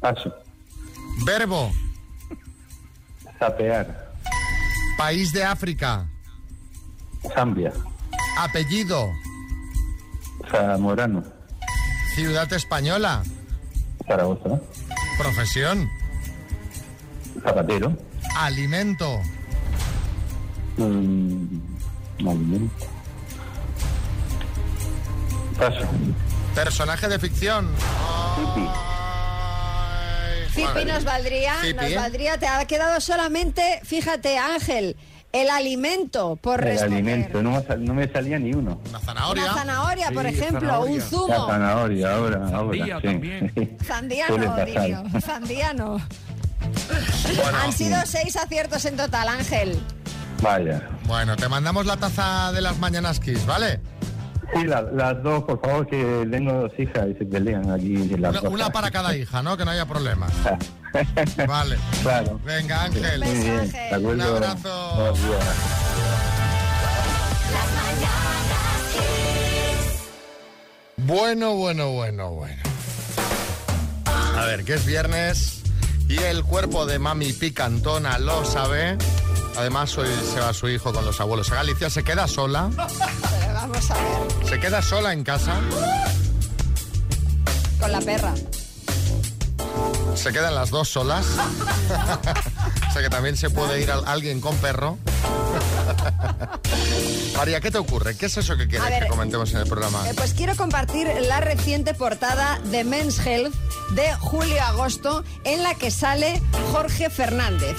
Paso. 0.00 0.34
Verbo, 1.26 1.70
Zapear. 3.38 4.14
país 4.96 5.32
de 5.32 5.44
África. 5.44 6.06
Zambia. 7.34 7.72
Apellido, 8.38 9.10
Zamorano. 10.50 11.22
ciudad 12.14 12.52
española. 12.52 13.22
Zaragoza. 14.06 14.60
Profesión, 15.18 15.88
Zapatero. 17.42 17.96
alimento, 18.36 19.20
Mm, 20.76 21.58
alimento. 22.20 22.86
Paso. 25.58 25.86
personaje 26.54 27.08
de 27.08 27.18
ficción. 27.18 27.68
Pipi. 28.36 28.66
Ay. 28.66 30.48
Zipi 30.52 30.84
nos 30.86 31.04
valdría, 31.04 31.54
Zipi. 31.60 31.74
nos 31.84 31.94
valdría. 31.94 32.38
Te 32.38 32.46
ha 32.48 32.64
quedado 32.64 33.00
solamente, 33.00 33.80
fíjate, 33.84 34.38
Ángel, 34.38 34.96
el 35.32 35.48
alimento 35.50 36.36
por 36.36 36.60
El 36.60 36.70
responder. 36.70 36.98
alimento, 36.98 37.42
no, 37.42 37.50
me 37.52 37.62
sal- 37.62 37.84
no 37.84 37.94
me 37.94 38.08
salía 38.12 38.38
ni 38.38 38.52
uno. 38.52 38.80
Una 38.88 38.98
zanahoria. 39.00 39.44
Una 39.44 39.54
zanahoria, 39.54 40.10
por 40.12 40.26
ejemplo, 40.26 40.60
zanahoria. 40.60 40.92
un 40.92 40.98
La 40.98 41.04
zumo. 41.04 41.46
zanahoria, 41.48 42.14
ahora, 42.16 42.48
ahora. 42.52 42.78
Sandía 42.78 42.96
sí. 43.00 43.06
también. 43.06 43.78
Sandiano, 43.86 45.20
Sandiano. 45.20 45.96
Bueno, 47.36 47.58
Han 47.64 47.72
sido 47.72 47.96
seis 48.04 48.36
aciertos 48.36 48.84
en 48.84 48.96
total, 48.96 49.28
Ángel. 49.28 49.80
Vaya. 50.42 50.88
bueno, 51.06 51.36
te 51.36 51.48
mandamos 51.48 51.86
la 51.86 51.96
taza 51.96 52.50
de 52.52 52.60
las 52.60 52.78
mañanas 52.78 53.18
Kiss, 53.20 53.44
¿vale? 53.46 53.80
Sí, 54.54 54.64
la- 54.64 54.82
las 54.82 55.22
dos, 55.22 55.44
por 55.44 55.60
favor, 55.60 55.86
que 55.86 56.26
tengo 56.30 56.52
dos 56.52 56.72
hijas 56.78 57.06
y 57.08 57.14
se 57.18 57.24
pelean 57.24 57.70
aquí. 57.70 57.96
Las 58.18 58.30
Una, 58.32 58.40
dos. 58.40 58.52
una 58.52 58.70
para 58.70 58.90
cada 58.90 59.14
hija, 59.16 59.42
¿no? 59.42 59.56
Que 59.56 59.64
no 59.64 59.70
haya 59.70 59.86
problemas. 59.86 60.32
Vale. 61.46 61.78
claro. 62.02 62.40
Venga, 62.44 62.84
Ángel. 62.84 63.22
Bien, 63.22 63.70
de. 63.70 63.98
Un 63.98 64.20
abrazo. 64.20 65.14
Bueno, 70.96 71.54
bueno, 71.54 71.90
bueno, 71.92 72.30
bueno. 72.30 72.62
A 74.36 74.44
ver, 74.44 74.64
que 74.64 74.74
es 74.74 74.86
viernes 74.86 75.62
y 76.08 76.18
el 76.18 76.44
cuerpo 76.44 76.86
de 76.86 76.98
mami 76.98 77.32
picantona 77.32 78.18
lo 78.18 78.44
sabe. 78.44 78.96
Además, 79.56 79.96
hoy 79.98 80.08
se 80.32 80.40
va 80.40 80.52
su 80.52 80.68
hijo 80.68 80.92
con 80.92 81.04
los 81.04 81.20
abuelos 81.20 81.50
a 81.52 81.56
Galicia. 81.56 81.90
Se 81.90 82.02
queda 82.04 82.26
sola. 82.28 82.70
Pero 82.76 83.54
vamos 83.54 83.90
a 83.90 83.94
ver, 83.94 84.48
Se 84.48 84.60
queda 84.60 84.82
sola 84.82 85.12
en 85.12 85.24
casa. 85.24 85.60
con 87.78 87.92
la 87.92 88.00
perra. 88.00 88.34
Se 90.14 90.32
quedan 90.32 90.54
las 90.54 90.70
dos 90.70 90.88
solas. 90.88 91.26
o 92.88 92.92
sea 92.92 93.02
que 93.02 93.10
también 93.10 93.36
se 93.36 93.50
puede 93.50 93.80
ir 93.80 93.90
a 93.90 93.98
alguien 93.98 94.40
con 94.40 94.56
perro. 94.56 94.98
María, 97.36 97.60
¿qué 97.60 97.70
te 97.70 97.78
ocurre? 97.78 98.16
¿Qué 98.16 98.26
es 98.26 98.36
eso 98.36 98.56
que 98.56 98.68
quieres 98.68 98.88
ver, 98.88 99.04
que 99.04 99.08
comentemos 99.08 99.52
en 99.52 99.60
el 99.60 99.66
programa? 99.66 100.08
Eh, 100.08 100.14
pues 100.14 100.34
quiero 100.34 100.56
compartir 100.56 101.08
la 101.22 101.40
reciente 101.40 101.94
portada 101.94 102.58
de 102.64 102.84
Men's 102.84 103.18
Health 103.24 103.54
de 103.92 104.12
julio-agosto 104.14 105.24
en 105.44 105.62
la 105.62 105.74
que 105.74 105.90
sale 105.90 106.40
Jorge 106.72 107.10
Fernández. 107.10 107.76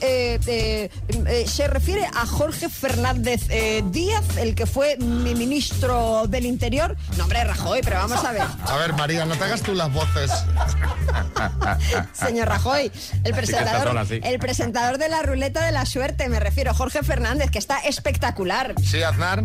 Eh, 0.00 0.38
eh, 0.46 1.46
se 1.46 1.66
refiere 1.68 2.06
a 2.06 2.26
Jorge 2.26 2.68
Fernández 2.68 3.46
Díaz, 3.90 4.36
el 4.36 4.54
que 4.54 4.66
fue 4.66 4.96
mi 4.98 5.34
ministro 5.34 6.26
del 6.26 6.46
Interior. 6.46 6.96
No, 7.16 7.24
hombre, 7.24 7.44
Rajoy, 7.44 7.80
pero 7.82 7.96
vamos 7.96 8.24
a 8.24 8.32
ver. 8.32 8.42
A 8.66 8.76
ver, 8.76 8.94
María, 8.94 9.24
no 9.24 9.36
te 9.36 9.44
hagas 9.44 9.62
tú 9.62 9.74
las 9.74 9.92
voces. 9.92 10.30
Señor 12.12 12.48
Rajoy, 12.48 12.90
el 13.24 13.34
presentador, 13.34 14.06
el 14.10 14.38
presentador 14.38 14.98
de 14.98 15.08
la 15.08 15.22
ruleta 15.22 15.64
de 15.64 15.72
la 15.72 15.84
suerte, 15.86 16.28
me 16.28 16.40
refiero, 16.40 16.74
Jorge 16.74 17.02
Fernández, 17.02 17.31
que 17.50 17.58
está 17.58 17.78
espectacular. 17.80 18.74
Sí, 18.82 19.02
Aznar. 19.02 19.44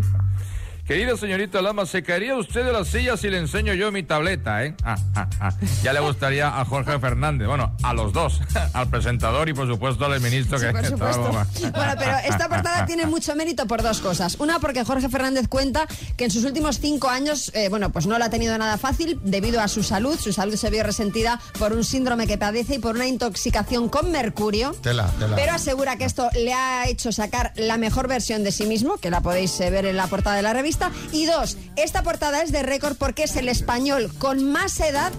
Querido 0.88 1.18
señorito 1.18 1.62
Lama, 1.62 1.86
¿se 1.86 2.02
caería 2.02 2.38
usted 2.38 2.64
de 2.64 2.72
la 2.72 2.86
silla 2.86 3.18
si 3.18 3.30
le 3.30 3.40
enseño 3.40 3.74
yo 3.74 3.92
mi 3.92 4.04
tableta, 4.04 4.64
eh? 4.64 4.74
Ah, 4.86 4.96
ah, 5.16 5.28
ah. 5.42 5.52
Ya 5.84 5.92
le 5.92 6.00
gustaría 6.00 6.48
a 6.48 6.64
Jorge 6.64 6.98
Fernández, 6.98 7.46
bueno, 7.46 7.76
a 7.84 7.94
los 7.94 8.14
dos, 8.14 8.40
al 8.74 8.88
presentador 8.90 9.50
y 9.50 9.54
por 9.54 9.68
supuesto 9.68 10.06
al 10.06 10.22
ministro 10.22 10.58
Sí, 10.58 10.66
que 10.66 10.72
por 10.72 10.86
supuesto. 10.86 11.28
estaba- 11.28 11.72
Bueno, 11.72 11.94
pero 12.00 12.18
esta 12.34 12.48
portada 12.48 12.86
tiene 12.86 13.06
mucho 13.06 13.36
mérito 13.36 13.68
por 13.68 13.84
dos 13.84 14.00
cosas. 14.00 14.38
Una, 14.40 14.60
porque 14.60 14.86
Jorge 14.86 15.10
Fernández 15.10 15.50
cuenta 15.50 15.86
que 16.16 16.24
en 16.24 16.32
sus 16.32 16.46
últimos 16.46 16.80
cinco 16.80 17.10
años, 17.10 17.52
eh, 17.54 17.68
bueno, 17.68 17.90
pues 17.92 18.08
no 18.08 18.18
lo 18.18 18.24
ha 18.24 18.30
tenido 18.30 18.58
nada 18.58 18.78
fácil 18.78 19.20
debido 19.26 19.60
a 19.60 19.68
su 19.68 19.84
salud. 19.84 20.18
Su 20.18 20.32
salud 20.32 20.56
se 20.56 20.70
vio 20.70 20.84
resentida 20.84 21.42
por 21.60 21.74
un 21.74 21.84
síndrome 21.84 22.28
que 22.28 22.38
padece 22.38 22.76
y 22.76 22.80
por 22.80 22.96
una 22.96 23.08
intoxicación 23.08 23.90
con 23.90 24.10
mercurio. 24.14 24.72
Tela, 24.82 25.12
tela. 25.20 25.36
Pero 25.36 25.52
asegura 25.52 25.98
que 25.98 26.06
esto 26.06 26.30
le 26.34 26.54
ha 26.54 26.88
hecho 26.88 27.12
sacar 27.12 27.52
la 27.58 27.76
mejor 27.76 28.08
versión 28.08 28.46
de 28.46 28.54
sí 28.54 28.66
mismo, 28.66 28.96
que 29.00 29.10
la 29.10 29.20
podéis 29.20 29.60
eh, 29.60 29.70
ver 29.70 29.86
en 29.86 29.98
la 29.98 30.08
portada 30.08 30.38
de 30.38 30.44
la 30.44 30.54
revista. 30.54 30.77
Y 31.12 31.26
dos, 31.26 31.58
esta 31.76 32.04
portada 32.04 32.42
es 32.42 32.52
de 32.52 32.64
récord 32.64 32.96
porque 32.98 33.24
es 33.24 33.36
el 33.36 33.50
español 33.50 34.12
con 34.20 34.52
más 34.52 34.80
edad 34.80 35.12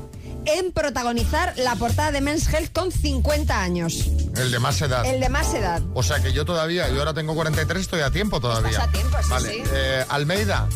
en 0.46 0.72
protagonizar 0.72 1.52
la 1.58 1.74
portada 1.76 2.10
de 2.12 2.20
Men's 2.20 2.48
Health 2.52 2.72
con 2.72 2.90
50 2.90 3.60
años. 3.60 4.10
El 4.36 4.50
de 4.50 4.58
más 4.58 4.80
edad. 4.80 5.04
El 5.04 5.20
de 5.20 5.28
más 5.28 5.52
edad. 5.52 5.82
O 5.94 6.02
sea 6.02 6.20
que 6.22 6.32
yo 6.32 6.44
todavía, 6.44 6.88
yo 6.88 7.00
ahora 7.00 7.12
tengo 7.12 7.34
43, 7.34 7.82
estoy 7.82 8.00
a 8.00 8.10
tiempo 8.10 8.40
todavía. 8.40 8.70
Estás 8.70 8.88
a 8.88 8.92
tiempo, 8.92 9.16
sí, 9.22 9.28
Vale. 9.30 9.52
sí. 9.52 9.62
eh, 9.72 10.04
Almeida. 10.08 10.68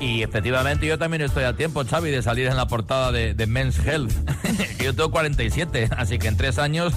Y 0.00 0.22
efectivamente 0.22 0.86
yo 0.86 0.96
también 0.98 1.22
estoy 1.22 1.44
a 1.44 1.56
tiempo, 1.56 1.84
Xavi, 1.84 2.10
de 2.10 2.22
salir 2.22 2.46
en 2.46 2.56
la 2.56 2.68
portada 2.68 3.10
de, 3.10 3.34
de 3.34 3.46
Men's 3.46 3.78
Health. 3.84 4.12
que 4.78 4.84
yo 4.84 4.94
tengo 4.94 5.10
47, 5.10 5.90
así 5.96 6.18
que 6.18 6.28
en 6.28 6.36
tres 6.36 6.58
años, 6.58 6.92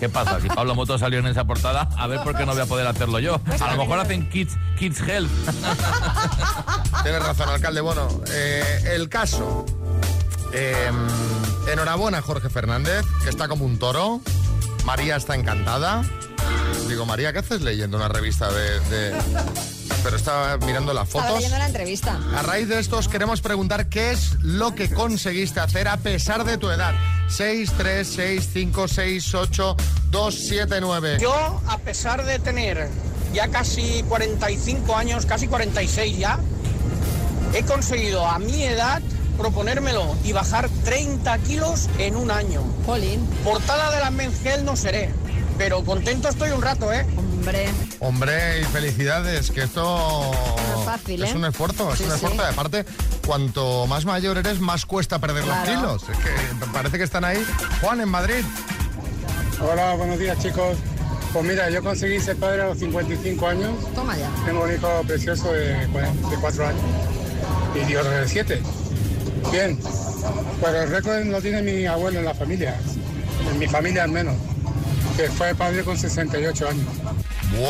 ¿qué 0.00 0.08
pasa? 0.08 0.40
Si 0.40 0.48
Pablo 0.48 0.74
Moto 0.74 0.98
salió 0.98 1.20
en 1.20 1.26
esa 1.28 1.44
portada, 1.44 1.88
a 1.96 2.06
ver 2.08 2.20
por 2.22 2.36
qué 2.36 2.44
no 2.46 2.52
voy 2.52 2.62
a 2.62 2.66
poder 2.66 2.86
hacerlo 2.88 3.20
yo. 3.20 3.38
Pues 3.38 3.62
A 3.62 3.70
lo 3.72 3.78
mejor 3.82 4.00
hacen 4.00 4.28
Kids, 4.30 4.56
kids 4.78 5.00
Health. 5.00 5.30
Tienes 7.02 7.22
razón, 7.22 7.48
alcalde. 7.48 7.80
Bueno, 7.80 8.08
eh, 8.32 8.62
el 8.94 9.08
caso. 9.08 9.64
Eh, 10.52 10.90
enhorabuena, 11.72 12.20
Jorge 12.20 12.50
Fernández, 12.50 13.04
que 13.22 13.30
está 13.30 13.46
como 13.46 13.64
un 13.64 13.78
toro. 13.78 14.20
María 14.84 15.16
está 15.16 15.36
encantada. 15.36 16.02
Digo, 16.88 17.06
María, 17.06 17.32
¿qué 17.32 17.38
haces 17.38 17.60
leyendo 17.62 17.96
una 17.96 18.08
revista 18.08 18.50
de...? 18.50 18.80
de- 18.90 19.79
Pero 20.02 20.16
estaba 20.16 20.56
mirando 20.58 20.92
las 20.94 21.08
Estaba 21.08 21.24
fotos. 21.24 21.36
leyendo 21.38 21.58
la 21.58 21.66
entrevista. 21.66 22.18
A 22.36 22.42
raíz 22.42 22.68
de 22.68 22.78
esto 22.78 22.96
os 22.98 23.08
queremos 23.08 23.40
preguntar 23.40 23.88
qué 23.88 24.12
es 24.12 24.34
lo 24.40 24.74
que 24.74 24.88
conseguiste 24.90 25.60
hacer 25.60 25.88
a 25.88 25.96
pesar 25.98 26.44
de 26.44 26.56
tu 26.56 26.70
edad. 26.70 26.94
6, 27.28 27.72
3, 27.76 28.08
6, 28.08 28.48
5, 28.52 28.88
6, 28.88 29.34
8, 29.34 29.76
2, 30.10 30.34
7, 30.34 30.80
9. 30.80 31.18
Yo, 31.20 31.60
a 31.68 31.78
pesar 31.78 32.24
de 32.24 32.38
tener 32.38 32.88
ya 33.32 33.48
casi 33.48 34.02
45 34.08 34.96
años, 34.96 35.26
casi 35.26 35.46
46 35.46 36.18
ya, 36.18 36.38
he 37.54 37.62
conseguido 37.64 38.26
a 38.26 38.38
mi 38.38 38.62
edad 38.64 39.02
proponérmelo 39.36 40.16
y 40.24 40.32
bajar 40.32 40.68
30 40.84 41.38
kilos 41.38 41.88
en 41.98 42.16
un 42.16 42.30
año. 42.30 42.62
Jolín, 42.86 43.24
Portada 43.44 43.90
de 43.94 44.00
la 44.00 44.10
Mengel 44.10 44.64
no 44.64 44.76
seré, 44.76 45.10
pero 45.56 45.84
contento 45.84 46.28
estoy 46.28 46.50
un 46.50 46.62
rato, 46.62 46.92
¿eh? 46.92 47.06
Hombre. 47.40 47.68
Hombre, 48.00 48.60
y 48.60 48.64
felicidades, 48.64 49.50
que 49.50 49.62
esto 49.62 49.82
No 49.82 50.78
es 50.80 50.84
fácil, 50.84 51.22
es 51.24 51.30
¿eh? 51.32 51.36
un 51.36 51.44
esfuerzo, 51.46 51.92
es 51.92 51.98
Sí, 51.98 52.04
un 52.04 52.10
sí. 52.10 52.14
esfuerzo. 52.16 52.42
Y 52.42 52.52
aparte, 52.52 52.84
cuanto 53.26 53.86
más 53.86 54.04
mayor 54.04 54.38
eres, 54.38 54.60
más 54.60 54.86
cuesta 54.86 55.18
perder 55.18 55.44
Claro. 55.44 55.72
los 55.92 56.02
kilos. 56.02 56.18
Es 56.18 56.24
que 56.24 56.66
parece 56.72 56.98
que 56.98 57.04
están 57.04 57.24
ahí. 57.24 57.44
Juan, 57.80 58.00
en 58.00 58.08
Madrid. 58.08 58.44
Hola, 59.60 59.94
buenos 59.94 60.18
días 60.18 60.38
chicos. 60.38 60.76
Pues 61.32 61.44
mira, 61.44 61.70
yo 61.70 61.82
conseguí 61.82 62.18
ser 62.20 62.36
padre 62.36 62.62
a 62.62 62.66
los 62.66 62.78
55 62.78 63.46
años. 63.46 63.72
Toma 63.94 64.16
ya. 64.16 64.28
Tengo 64.44 64.64
un 64.64 64.72
hijo 64.74 64.88
precioso 65.06 65.52
de, 65.52 65.86
de 65.86 66.36
4 66.40 66.66
años 66.66 66.82
y 67.74 67.78
Dios 67.86 68.04
de 68.08 68.28
7. 68.28 68.62
Bien, 69.52 69.78
pero 70.60 70.82
el 70.82 70.90
récord 70.90 71.24
lo 71.26 71.40
tiene 71.40 71.62
mi 71.62 71.86
abuelo 71.86 72.18
en 72.18 72.24
la 72.24 72.34
familia, 72.34 72.76
en 73.50 73.58
mi 73.58 73.66
familia 73.68 74.02
al 74.04 74.10
menos, 74.10 74.34
que 75.16 75.28
fue 75.30 75.54
padre 75.54 75.82
con 75.84 75.96
68 75.96 76.68
años. 76.68 76.86
¡Wow! 77.56 77.66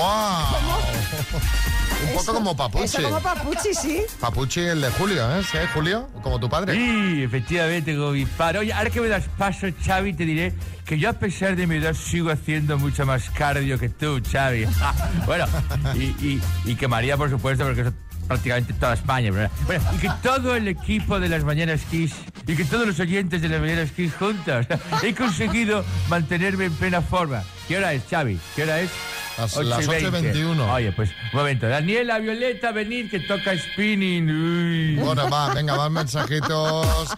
Un 2.09 2.15
poco 2.17 2.33
como 2.35 2.57
Papuchi. 2.57 2.85
Eso 2.85 3.03
como 3.03 3.21
Papuchi, 3.21 3.75
sí. 3.75 4.01
Papuchi, 4.21 4.61
el 4.61 4.81
de 4.81 4.91
Julio, 4.93 5.37
¿eh? 5.39 5.43
¿Sí, 5.51 5.59
Julio? 5.75 6.09
Como 6.23 6.39
tu 6.41 6.49
padre. 6.49 6.75
Sí, 6.75 7.23
efectivamente, 7.23 7.95
como 7.97 8.13
mi 8.13 8.25
padre. 8.27 8.61
Oye, 8.61 8.73
ahora 8.73 8.91
que 8.91 9.01
me 9.01 9.09
das 9.09 9.25
paso, 9.37 9.67
Xavi, 9.85 10.15
te 10.15 10.25
diré 10.25 10.55
que 10.85 10.99
yo 10.99 11.11
a 11.11 11.13
pesar 11.15 11.57
de 11.57 11.67
mi 11.67 11.77
edad 11.77 11.95
sigo 11.95 12.31
haciendo 12.31 12.79
mucho 12.79 13.05
más 13.07 13.29
cardio 13.31 13.79
que 13.79 13.89
tú, 13.89 14.21
Xavi. 14.31 14.67
bueno, 15.27 15.47
y, 15.95 16.05
y- 16.25 16.43
y 16.65 16.75
que 16.77 16.89
María, 16.89 17.17
por 17.17 17.29
supuesto, 17.31 17.65
porque 17.65 17.83
eso 17.83 17.93
prácticamente 18.27 18.73
toda 18.75 18.95
España, 18.95 19.31
¿verdad? 19.33 19.51
Bueno, 19.67 19.85
y 19.95 19.99
que 19.99 20.11
todo 20.23 20.55
el 20.55 20.69
equipo 20.69 21.19
de 21.21 21.29
las 21.29 21.43
Mañanas 21.45 21.81
Kiss 21.91 22.13
y 22.47 22.55
que 22.55 22.65
todos 22.65 22.87
los 22.87 22.99
oyentes 23.01 23.43
de 23.43 23.49
las 23.49 23.61
Mañanas 23.61 23.91
Kiss 23.91 24.13
juntos 24.15 24.67
he 25.03 25.15
conseguido 25.15 25.85
mantenerme 26.09 26.67
en 26.67 26.73
plena 26.75 27.03
forma. 27.03 27.43
¿Qué 27.69 27.77
hora 27.77 27.93
es, 27.93 28.03
Xavi? 28.09 28.39
¿Qué 28.57 28.63
hora 28.63 28.81
es? 28.81 28.91
Las- 29.39 29.57
las 29.57 29.79
8 29.89 29.99
y 29.99 30.03
20. 30.11 30.21
21. 30.21 30.73
Oye, 30.75 30.93
pues, 30.93 31.11
un 31.33 31.39
momento. 31.39 31.69
Daniela, 31.69 32.19
Violeta, 32.19 32.73
venid, 32.73 33.11
que 33.11 33.21
toca 33.21 33.57
spinning. 33.57 34.29
Uy. 34.31 34.97
Bueno, 34.97 35.29
va, 35.31 35.55
venga, 35.55 35.77
van 35.77 35.93
mensajitos. 35.93 37.09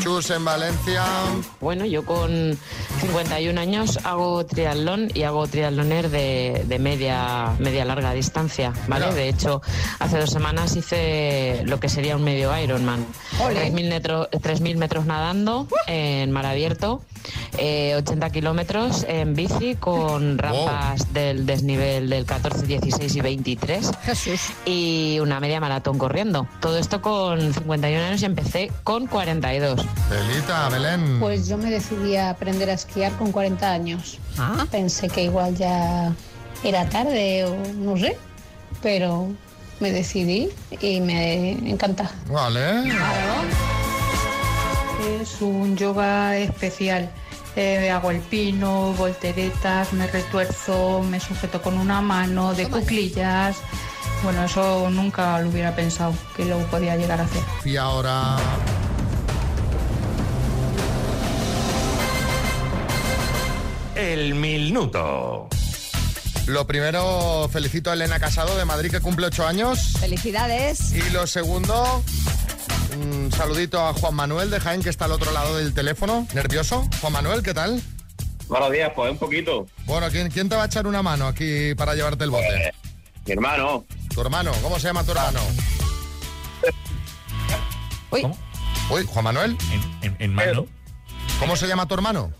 Chus 0.00 0.30
en 0.30 0.44
Valencia. 0.44 1.04
Bueno, 1.60 1.84
yo 1.84 2.04
con 2.06 2.56
51 3.00 3.60
años 3.60 3.98
hago 4.04 4.46
triatlón 4.46 5.10
y 5.12 5.24
hago 5.24 5.46
triatloner 5.46 6.08
de, 6.08 6.62
de 6.66 6.78
media, 6.78 7.52
media 7.58 7.84
larga 7.84 8.12
distancia, 8.14 8.72
¿vale? 8.88 9.06
Mira. 9.06 9.14
De 9.14 9.28
hecho, 9.28 9.60
hace 9.98 10.18
dos 10.18 10.30
semanas 10.30 10.74
hice 10.76 11.62
lo 11.66 11.78
que 11.80 11.90
sería 11.90 12.16
un 12.16 12.24
medio 12.24 12.56
Ironman. 12.58 13.04
Ole. 13.40 13.70
3.000 13.70 13.88
metros, 13.90 14.28
3.000 14.30 14.76
metros 14.76 15.04
nadando 15.04 15.68
en 15.86 16.30
mar 16.30 16.46
abierto 16.46 17.02
eh, 17.58 17.94
80 17.96 18.30
kilómetros 18.30 19.04
en 19.08 19.34
bici 19.34 19.74
con 19.74 20.38
rampas 20.38 21.12
del 21.12 21.46
desnivel 21.46 22.08
del 22.08 22.24
14, 22.24 22.66
16 22.66 23.16
y 23.16 23.20
23. 23.20 23.90
Y 24.66 25.18
una 25.20 25.40
media 25.40 25.60
maratón 25.60 25.98
corriendo. 25.98 26.46
Todo 26.60 26.78
esto 26.78 27.02
con 27.02 27.52
51 27.52 28.04
años 28.04 28.22
y 28.22 28.24
empecé 28.24 28.70
con 28.84 29.06
42. 29.06 29.84
Pelita, 30.08 30.68
Belén. 30.68 31.20
Pues 31.20 31.48
yo 31.48 31.58
me 31.58 31.70
decidí 31.70 32.16
a 32.16 32.30
aprender 32.30 32.70
a 32.70 32.74
esquiar 32.74 33.12
con 33.12 33.32
40 33.32 33.70
años. 33.70 34.18
Pensé 34.70 35.08
que 35.08 35.24
igual 35.24 35.56
ya 35.56 36.12
era 36.64 36.88
tarde 36.88 37.44
o 37.44 37.56
no 37.74 37.96
sé, 37.96 38.16
pero 38.82 39.28
me 39.80 39.90
decidí 39.92 40.50
y 40.80 41.00
me 41.00 41.52
encanta. 41.70 42.10
Vale. 42.26 42.90
Es 45.20 45.42
un 45.42 45.76
yoga 45.76 46.38
especial. 46.38 47.10
Eh, 47.54 47.90
hago 47.90 48.10
el 48.10 48.20
pino, 48.20 48.94
volteretas, 48.94 49.92
me 49.92 50.06
retuerzo, 50.06 51.02
me 51.02 51.20
sujeto 51.20 51.60
con 51.60 51.76
una 51.78 52.00
mano, 52.00 52.54
de 52.54 52.68
cuclillas. 52.68 53.56
Bueno, 54.22 54.44
eso 54.44 54.88
nunca 54.90 55.38
lo 55.40 55.50
hubiera 55.50 55.76
pensado 55.76 56.14
que 56.36 56.46
lo 56.46 56.58
podía 56.68 56.96
llegar 56.96 57.20
a 57.20 57.24
hacer. 57.24 57.42
Y 57.64 57.76
ahora. 57.76 58.38
El 63.94 64.34
minuto. 64.34 65.48
Lo 66.46 66.66
primero, 66.66 67.48
felicito 67.52 67.90
a 67.90 67.92
Elena 67.92 68.18
Casado 68.18 68.56
de 68.56 68.64
Madrid 68.64 68.90
que 68.90 69.00
cumple 69.00 69.26
ocho 69.26 69.46
años. 69.46 69.98
Felicidades. 70.00 70.92
Y 70.92 71.10
lo 71.10 71.26
segundo, 71.26 72.02
un 72.96 73.30
saludito 73.32 73.86
a 73.86 73.92
Juan 73.94 74.14
Manuel 74.14 74.50
de 74.50 74.60
Jaén 74.60 74.82
que 74.82 74.90
está 74.90 75.04
al 75.06 75.12
otro 75.12 75.32
lado 75.32 75.56
del 75.56 75.74
teléfono. 75.74 76.26
¿Nervioso? 76.34 76.88
Juan 77.00 77.12
Manuel, 77.12 77.42
¿qué 77.42 77.54
tal? 77.54 77.82
Buenos 78.48 78.72
días, 78.72 78.90
pues 78.94 79.12
un 79.12 79.18
poquito. 79.18 79.66
Bueno, 79.84 80.08
¿quién, 80.10 80.30
quién 80.30 80.48
te 80.48 80.56
va 80.56 80.64
a 80.64 80.66
echar 80.66 80.86
una 80.86 81.02
mano 81.02 81.28
aquí 81.28 81.74
para 81.76 81.94
llevarte 81.94 82.24
el 82.24 82.30
bote? 82.30 82.72
Mi 83.26 83.32
hermano. 83.32 83.84
¿Tu 84.12 84.20
hermano? 84.20 84.50
¿Cómo 84.62 84.78
se 84.80 84.88
llama 84.88 85.04
tu 85.04 85.12
hermano? 85.12 85.40
Uy. 88.10 88.26
Uy, 88.90 89.06
Juan 89.06 89.24
Manuel. 89.24 89.56
En, 90.02 90.16
en 90.18 90.34
mano. 90.34 90.66
¿Cómo 91.38 91.54
se 91.56 91.68
llama 91.68 91.86
tu 91.86 91.94
hermano? 91.94 92.32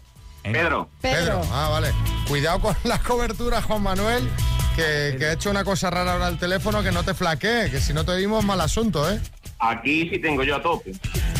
Pedro. 0.42 0.88
Pedro. 1.00 1.42
Ah, 1.52 1.68
vale. 1.70 1.92
Cuidado 2.26 2.60
con 2.60 2.76
la 2.84 2.98
cobertura, 2.98 3.62
Juan 3.62 3.82
Manuel, 3.82 4.28
que, 4.74 5.14
que 5.18 5.26
ha 5.26 5.32
hecho 5.34 5.50
una 5.50 5.64
cosa 5.64 5.90
rara 5.90 6.14
ahora 6.14 6.26
al 6.26 6.38
teléfono 6.38 6.82
que 6.82 6.90
no 6.90 7.04
te 7.04 7.14
flaquee, 7.14 7.70
que 7.70 7.80
si 7.80 7.92
no 7.92 8.04
te 8.04 8.12
oímos 8.12 8.44
mal 8.44 8.60
asunto, 8.60 9.08
¿eh? 9.10 9.20
Aquí 9.60 10.08
sí 10.08 10.18
tengo 10.18 10.42
yo 10.42 10.56
a 10.56 10.62
tope. 10.62 10.92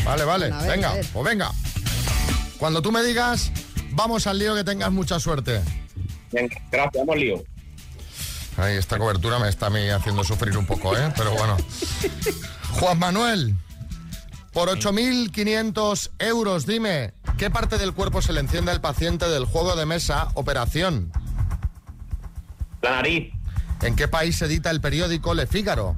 Vale, 0.05 0.23
vale. 0.23 0.49
Bueno, 0.49 0.55
a 0.55 0.61
ver, 0.61 0.71
venga, 0.71 0.93
pues 1.11 1.25
venga. 1.25 1.51
Cuando 2.57 2.81
tú 2.81 2.91
me 2.91 3.03
digas, 3.03 3.51
vamos 3.91 4.27
al 4.27 4.37
lío 4.37 4.55
que 4.55 4.63
tengas 4.63 4.91
mucha 4.91 5.19
suerte. 5.19 5.61
Venga, 6.31 6.55
gracias, 6.71 6.93
vamos 6.93 7.13
al 7.15 7.19
lío. 7.19 7.43
Ay, 8.57 8.77
esta 8.77 8.97
cobertura 8.97 9.39
me 9.39 9.49
está 9.49 9.67
a 9.67 9.69
mí 9.69 9.89
haciendo 9.89 10.23
sufrir 10.23 10.57
un 10.57 10.65
poco, 10.65 10.95
¿eh? 10.95 11.11
Pero 11.17 11.31
bueno. 11.31 11.57
Juan 12.73 12.99
Manuel, 12.99 13.55
por 14.53 14.69
8.500 14.69 16.11
euros, 16.19 16.65
dime, 16.65 17.13
¿qué 17.37 17.49
parte 17.49 17.77
del 17.77 17.93
cuerpo 17.93 18.21
se 18.21 18.33
le 18.33 18.41
enciende 18.41 18.71
al 18.71 18.81
paciente 18.81 19.27
del 19.29 19.45
juego 19.45 19.75
de 19.75 19.85
mesa 19.85 20.27
Operación? 20.35 21.11
La 22.81 22.91
nariz. 22.91 23.33
¿En 23.81 23.95
qué 23.95 24.07
país 24.07 24.37
se 24.37 24.45
edita 24.45 24.69
el 24.69 24.81
periódico 24.81 25.33
Le 25.33 25.47
Figaro? 25.47 25.95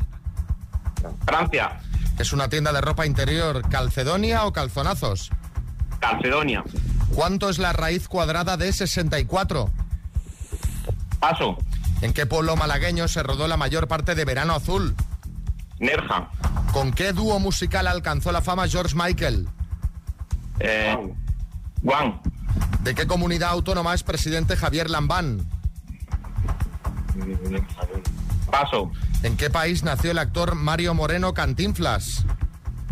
Francia. 1.26 1.82
¿Es 2.20 2.32
una 2.32 2.48
tienda 2.50 2.72
de 2.72 2.82
ropa 2.82 3.06
interior 3.06 3.68
Calcedonia 3.70 4.46
o 4.46 4.54
Calzonazos? 4.54 5.32
Calcedonia. 6.00 6.64
¿Cuánto 7.14 7.50
es 7.50 7.60
la 7.60 7.74
raíz 7.74 8.08
cuadrada 8.08 8.58
de 8.58 8.72
64? 8.72 9.70
Paso. 11.20 11.58
¿En 12.02 12.14
qué 12.14 12.26
pueblo 12.26 12.56
malagueño 12.56 13.08
se 13.08 13.24
rodó 13.24 13.48
la 13.48 13.58
mayor 13.58 13.88
parte 13.88 14.14
de 14.16 14.26
Verano 14.26 14.54
Azul? 14.54 14.96
Nerja. 15.80 16.30
¿Con 16.72 16.92
qué 16.92 17.14
dúo 17.14 17.40
musical 17.40 17.88
alcanzó 17.88 18.32
la 18.32 18.42
fama 18.42 18.68
George 18.68 18.96
Michael? 18.96 19.48
Eh, 20.60 20.98
Juan. 21.84 22.22
¿De 22.82 22.94
qué 22.94 23.08
comunidad 23.08 23.50
autónoma 23.50 23.94
es 23.94 24.04
presidente 24.04 24.56
Javier 24.56 24.90
Lambán? 24.90 25.48
Paso. 28.54 28.92
¿En 29.24 29.36
qué 29.36 29.50
país 29.50 29.82
nació 29.82 30.12
el 30.12 30.20
actor 30.20 30.54
Mario 30.54 30.94
Moreno 30.94 31.34
Cantinflas? 31.34 32.24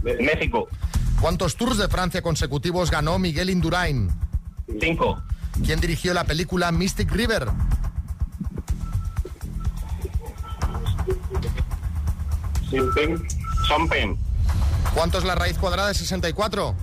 México. 0.02 0.68
¿Cuántos 1.22 1.56
tours 1.56 1.78
de 1.78 1.88
Francia 1.88 2.24
consecutivos 2.24 2.90
ganó 2.90 3.20
Miguel 3.20 3.52
Indurain? 3.52 4.10
Cinco. 4.80 5.22
¿Quién 5.64 5.80
dirigió 5.80 6.16
la 6.16 6.24
película 6.24 6.72
Mystic 6.72 7.12
River? 7.12 7.50
Sompen. 13.68 14.18
¿Cuánto 14.96 15.20
es 15.20 15.26
la 15.26 15.36
raíz 15.36 15.60
cuadrada 15.60 15.90
de 15.90 15.94
64? 15.94 16.76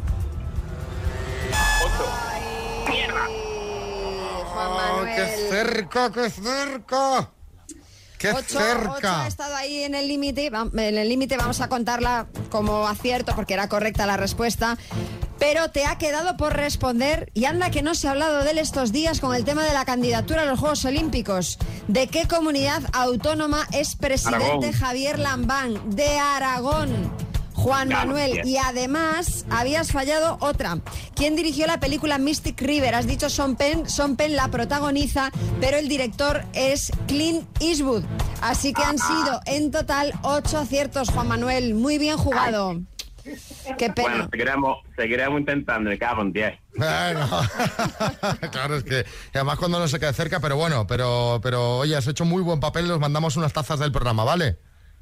Oh, 4.61 5.05
¡Qué 5.17 5.49
cerca, 5.51 6.13
qué 6.13 6.31
cerca! 6.31 7.33
¡Qué 8.19 8.31
Ocho, 8.31 8.41
ocho 8.41 8.59
cerca! 8.59 9.25
ha 9.25 9.29
estado 9.29 9.55
ahí 9.55 9.85
en 9.85 9.95
el 9.95 10.09
límite. 10.09 10.47
En 10.47 10.99
el 10.99 11.09
límite 11.09 11.37
vamos 11.37 11.61
a 11.61 11.69
contarla 11.69 12.27
como 12.51 12.87
acierto 12.89 13.33
porque 13.37 13.55
era 13.55 13.69
correcta 13.69 14.07
la 14.07 14.17
respuesta. 14.17 14.77
Pero 15.39 15.71
te 15.71 15.87
ha 15.87 15.99
quedado 15.99 16.37
por 16.37 16.55
responder 16.57 17.31
y 17.33 17.45
anda 17.45 17.71
que 17.71 17.81
no 17.81 17.95
se 17.95 18.09
ha 18.09 18.11
hablado 18.11 18.43
de 18.43 18.51
él 18.51 18.59
estos 18.59 18.91
días 18.91 19.21
con 19.21 19.37
el 19.37 19.45
tema 19.45 19.63
de 19.63 19.73
la 19.73 19.85
candidatura 19.85 20.43
a 20.43 20.45
los 20.47 20.59
Juegos 20.59 20.85
Olímpicos. 20.85 21.59
¿De 21.87 22.09
qué 22.09 22.27
comunidad 22.27 22.83
autónoma 22.93 23.69
es 23.73 23.95
presidente 23.95 24.45
Aragón. 24.45 24.73
Javier 24.73 25.19
Lambán? 25.21 25.95
De 25.95 26.19
Aragón. 26.19 27.28
Juan 27.59 27.89
Claro, 27.89 28.07
Manuel, 28.09 28.33
bien. 28.35 28.49
y 28.49 28.57
además 28.57 29.45
habías 29.51 29.91
fallado 29.93 30.37
otra. 30.41 30.79
¿Quién 31.15 31.35
dirigió 31.37 31.67
la 31.67 31.81
película 31.81 32.17
Mystic 32.19 32.61
River? 32.63 32.95
Has 32.95 33.07
dicho 33.07 33.29
Son 33.29 33.57
Penn, 33.57 33.89
Son 33.89 34.17
Penn 34.17 34.37
la 34.37 34.49
protagoniza, 34.49 35.31
pero 35.61 35.77
el 35.77 35.89
director 35.89 36.45
es 36.55 36.93
Clint 37.09 37.45
Eastwood. 37.61 38.05
Así 38.41 38.73
que 38.73 38.83
han 38.85 38.99
sido 38.99 39.41
en 39.47 39.71
total 39.73 40.13
ocho 40.23 40.59
aciertos, 40.59 41.11
Juan 41.11 41.29
Manuel. 41.29 41.75
Muy 41.75 41.99
bien 41.99 42.17
jugado. 42.17 42.81
Qué 43.77 43.91
pena. 43.91 44.09
Bueno, 44.09 44.29
seguiremos, 44.31 44.79
seguiremos 44.97 45.41
intentando, 45.41 45.91
me 45.91 45.99
cago 45.99 46.23
en 46.23 46.33
10. 46.33 46.55
Bueno, 46.77 47.29
claro, 48.53 48.77
es 48.77 48.85
que 48.85 49.05
además 49.35 49.59
cuando 49.59 49.79
no 49.79 49.89
se 49.89 49.99
quede 49.99 50.13
cerca, 50.15 50.41
pero 50.41 50.57
bueno, 50.57 50.87
pero, 50.87 51.41
pero 51.43 51.79
oye, 51.79 51.95
has 51.97 52.07
hecho 52.07 52.25
muy 52.25 52.41
buen 52.43 52.61
papel, 52.61 52.89
los 52.89 53.01
mandamos 53.01 53.37
unas 53.37 53.53
tazas 53.53 53.81
del 53.81 53.93
programa, 53.93 54.25
¿vale? 54.25 54.59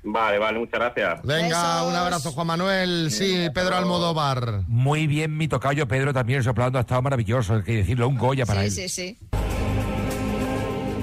Vale, 0.09 0.39
vale, 0.39 0.59
muchas 0.61 0.79
gracias. 0.81 1.21
Venga, 1.25 1.83
un 1.83 1.95
abrazo, 1.97 2.31
Juan 2.31 2.47
Manuel. 2.47 3.11
Sí, 3.11 3.49
Pedro 3.53 3.77
Almodóvar. 3.77 4.63
Muy 4.69 5.07
bien, 5.09 5.37
mi 5.37 5.49
tocayo 5.49 5.89
Pedro 5.89 6.13
también 6.15 6.45
soplando, 6.45 6.79
ha 6.79 6.83
estado 6.83 7.03
maravilloso, 7.03 7.55
hay 7.55 7.63
que 7.63 7.73
decirlo, 7.79 8.07
un 8.09 8.17
Goya 8.17 8.47
para 8.47 8.61
Sí, 8.61 8.67
él. 8.67 8.73
sí, 8.73 8.89
sí. 8.89 9.19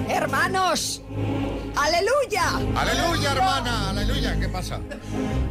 Hermanos, 0.08 1.02
aleluya. 1.76 2.48
Aleluya, 2.76 3.32
hermana, 3.32 3.90
aleluya. 3.90 4.38
¿Qué 4.38 4.48
pasa? 4.48 4.80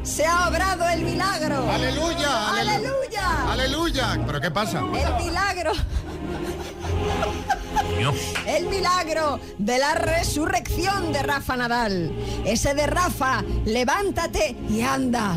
Se 0.04 0.26
ha 0.26 0.48
obrado 0.50 0.88
el 0.90 1.02
milagro. 1.04 1.70
Aleluya, 1.70 2.30
alelu- 2.54 2.70
Aleluya. 2.78 3.52
Aleluya. 3.52 4.20
¿Pero 4.26 4.42
qué 4.42 4.52
pasa? 4.52 4.80
El 4.80 5.26
milagro. 5.26 5.72
El 8.46 8.68
milagro 8.68 9.40
de 9.58 9.78
la 9.80 9.94
resurrección 9.96 11.14
de 11.14 11.24
Rafa 11.24 11.56
Nadal. 11.56 12.12
Ese 12.46 12.74
de 12.74 12.86
Rafa, 12.88 13.44
levántate 13.66 14.56
y 14.70 14.82
anda. 14.82 15.36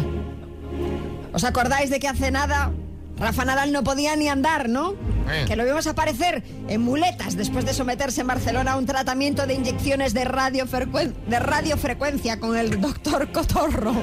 ¿Os 1.33 1.45
acordáis 1.45 1.91
de 1.91 2.01
que 2.01 2.09
hace 2.09 2.31
nada 2.31 2.73
Rafa 3.19 3.45
Nadal 3.45 3.73
no 3.73 3.83
podía 3.85 4.15
ni 4.17 4.29
andar, 4.29 4.69
no? 4.69 4.95
Eh. 5.31 5.45
Que 5.47 5.57
lo 5.57 5.65
vimos 5.65 5.87
aparecer 5.87 6.43
en 6.69 6.83
muletas 6.83 7.37
después 7.37 7.65
de 7.65 7.73
someterse 7.75 8.21
en 8.21 8.27
Barcelona 8.29 8.73
a 8.73 8.77
un 8.77 8.87
tratamiento 8.87 9.47
de 9.47 9.55
inyecciones 9.55 10.12
de, 10.15 10.25
radiofrecuen- 10.25 11.15
de 11.27 11.39
radiofrecuencia 11.39 12.39
con 12.39 12.57
el 12.57 12.81
doctor 12.81 13.33
Cotorro. 13.33 13.95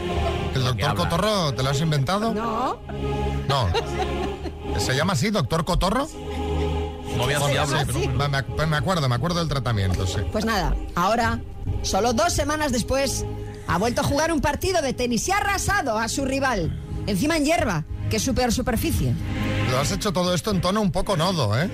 ¿El 0.56 0.64
doctor 0.64 0.96
Cotorro 0.96 1.54
te 1.54 1.64
lo 1.64 1.70
has 1.70 1.80
inventado? 1.82 2.34
No. 2.34 2.78
No. 3.48 3.68
¿Se 4.80 4.96
llama 4.96 5.14
así, 5.14 5.30
doctor 5.30 5.64
Cotorro? 5.64 6.08
Movía 7.18 7.40
Sí, 7.40 7.52
diablo. 7.52 7.78
sí. 7.94 8.08
Me, 8.10 8.28
me- 8.28 8.66
me 8.68 8.78
acuerdo, 8.78 9.08
me 9.10 9.16
acuerdo 9.16 9.40
del 9.40 9.50
tratamiento, 9.50 10.06
sí. 10.08 10.20
Pues 10.32 10.46
nada, 10.46 10.76
ahora, 10.96 11.40
solo 11.82 12.14
dos 12.14 12.34
semanas 12.34 12.72
después, 12.72 13.26
ha 13.68 13.78
vuelto 13.78 14.02
a 14.02 14.04
jugar 14.04 14.32
un 14.32 14.42
partido 14.42 14.82
de 14.82 14.94
tenis 14.94 15.28
y 15.28 15.32
ha 15.32 15.38
arrasado 15.38 15.98
a 15.98 16.08
su 16.08 16.26
rival. 16.26 16.80
Encima 17.08 17.38
en 17.38 17.46
hierba, 17.46 17.86
que 18.10 18.18
es 18.18 18.24
su 18.24 18.34
peor 18.34 18.52
superficie. 18.52 19.14
Lo 19.72 19.80
has 19.80 19.92
hecho 19.92 20.14
todo 20.14 20.34
esto 20.34 20.52
en 20.52 20.62
tono 20.62 20.82
un 20.82 20.92
poco 20.92 21.18
nodo, 21.18 21.60
¿eh? 21.60 21.70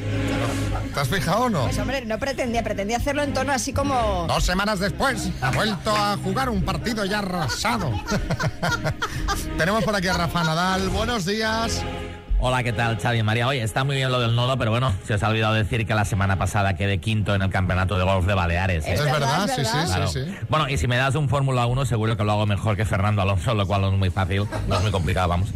¿Te 0.93 0.99
has 0.99 1.07
fijado 1.07 1.43
o 1.45 1.49
no? 1.49 1.63
Pues 1.65 1.77
hombre, 1.77 2.03
no 2.05 2.17
pretendía, 2.17 2.63
pretendía 2.63 2.97
hacerlo 2.97 3.21
en 3.23 3.33
tono 3.33 3.51
así 3.51 3.73
como... 3.73 4.25
Dos 4.27 4.43
semanas 4.43 4.79
después, 4.79 5.29
ha 5.41 5.51
vuelto 5.51 5.95
a 5.95 6.17
jugar 6.17 6.49
un 6.49 6.63
partido 6.63 7.05
ya 7.05 7.19
arrasado. 7.19 7.91
Tenemos 9.57 9.83
por 9.83 9.95
aquí 9.95 10.07
a 10.07 10.13
Rafa 10.13 10.43
Nadal. 10.43 10.89
Buenos 10.89 11.25
días. 11.25 11.81
Hola, 12.41 12.63
¿qué 12.63 12.71
tal, 12.71 12.97
Xavi 12.97 13.19
y 13.19 13.23
María? 13.23 13.47
Oye, 13.49 13.61
está 13.61 13.83
muy 13.83 13.97
bien 13.97 14.09
lo 14.13 14.19
del 14.21 14.33
nodo, 14.33 14.57
pero 14.57 14.71
bueno, 14.71 14.93
se 15.05 15.13
os 15.15 15.23
ha 15.23 15.27
olvidado 15.27 15.55
decir 15.55 15.85
que 15.85 15.93
la 15.93 16.05
semana 16.05 16.37
pasada 16.37 16.73
quedé 16.77 16.99
quinto 16.99 17.35
en 17.35 17.41
el 17.41 17.49
campeonato 17.49 17.97
de 17.97 18.05
golf 18.05 18.25
de 18.25 18.33
Baleares. 18.33 18.87
¿eh? 18.87 18.93
Es 18.93 19.03
verdad, 19.03 19.45
sí, 19.53 19.65
sí, 19.65 19.71
Claro. 19.85 20.07
sí, 20.07 20.21
sí. 20.23 20.31
Bueno, 20.47 20.69
y 20.69 20.77
si 20.77 20.87
me 20.87 20.95
das 20.95 21.15
un 21.15 21.27
Fórmula 21.27 21.65
1, 21.65 21.85
seguro 21.85 22.15
que 22.15 22.23
lo 22.23 22.31
hago 22.31 22.45
mejor 22.45 22.77
que 22.77 22.85
Fernando 22.85 23.21
Alonso, 23.21 23.53
lo 23.55 23.67
cual 23.67 23.81
no 23.81 23.91
es 23.91 23.99
muy 23.99 24.09
fácil, 24.09 24.43
no 24.69 24.75
es 24.77 24.81
muy 24.81 24.89
complicado, 24.91 25.27
vamos. 25.27 25.49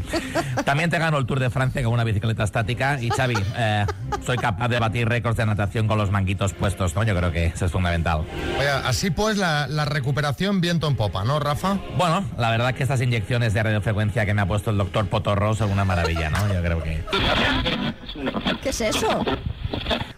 También 0.65 0.89
te 0.89 0.99
gano 0.99 1.17
el 1.17 1.25
Tour 1.25 1.39
de 1.39 1.49
Francia 1.49 1.81
con 1.83 1.93
una 1.93 2.03
bicicleta 2.03 2.43
estática. 2.43 3.01
Y 3.01 3.09
Xavi, 3.11 3.35
eh, 3.55 3.85
soy 4.25 4.35
capaz 4.37 4.67
de 4.67 4.77
batir 4.79 5.07
récords 5.07 5.37
de 5.37 5.45
natación 5.45 5.87
con 5.87 5.97
los 5.97 6.11
manguitos 6.11 6.51
puestos, 6.51 6.95
¿no? 6.95 7.03
Yo 7.03 7.15
creo 7.15 7.31
que 7.31 7.45
eso 7.45 7.65
es 7.65 7.71
fundamental. 7.71 8.23
Oye, 8.59 8.67
así 8.69 9.09
pues 9.09 9.37
la, 9.37 9.67
la 9.69 9.85
recuperación 9.85 10.59
viento 10.59 10.87
en 10.89 10.97
popa, 10.97 11.23
¿no, 11.23 11.39
Rafa? 11.39 11.77
Bueno, 11.97 12.25
la 12.37 12.51
verdad 12.51 12.73
que 12.75 12.83
estas 12.83 12.99
inyecciones 13.01 13.53
de 13.53 13.63
radiofrecuencia 13.63 14.25
que 14.25 14.33
me 14.33 14.41
ha 14.41 14.45
puesto 14.47 14.69
el 14.71 14.77
doctor 14.77 15.07
Potorro 15.07 15.55
son 15.55 15.71
una 15.71 15.85
maravilla, 15.85 16.29
¿no? 16.29 16.53
Yo 16.53 16.61
creo 16.61 16.72
que... 16.81 17.03
¿Qué 18.61 18.69
es 18.69 18.81
eso? 18.81 19.23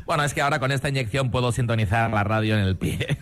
Bueno, 0.06 0.24
es 0.24 0.34
que 0.34 0.42
ahora 0.42 0.60
con 0.60 0.72
esta 0.72 0.90
inyección 0.90 1.32
puedo 1.32 1.52
sintonizar 1.52 2.12
la 2.12 2.24
radio 2.24 2.56
en 2.56 2.62
el 2.64 2.78
pie. 2.78 3.18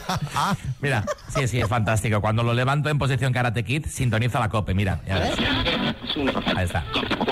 mira, 0.80 1.04
sí, 1.28 1.46
sí, 1.46 1.60
es 1.60 1.68
fantástico. 1.68 2.20
Cuando 2.20 2.42
lo 2.42 2.52
levanto 2.54 2.88
en 2.88 2.98
posición 2.98 3.32
Karate 3.32 3.64
Kid, 3.64 3.86
sintoniza 3.86 4.40
la 4.40 4.48
cope, 4.48 4.74
mira. 4.74 5.00
ya 5.06 5.18
ves. 5.18 5.34
Ahí 6.56 6.64
está. 6.64 6.84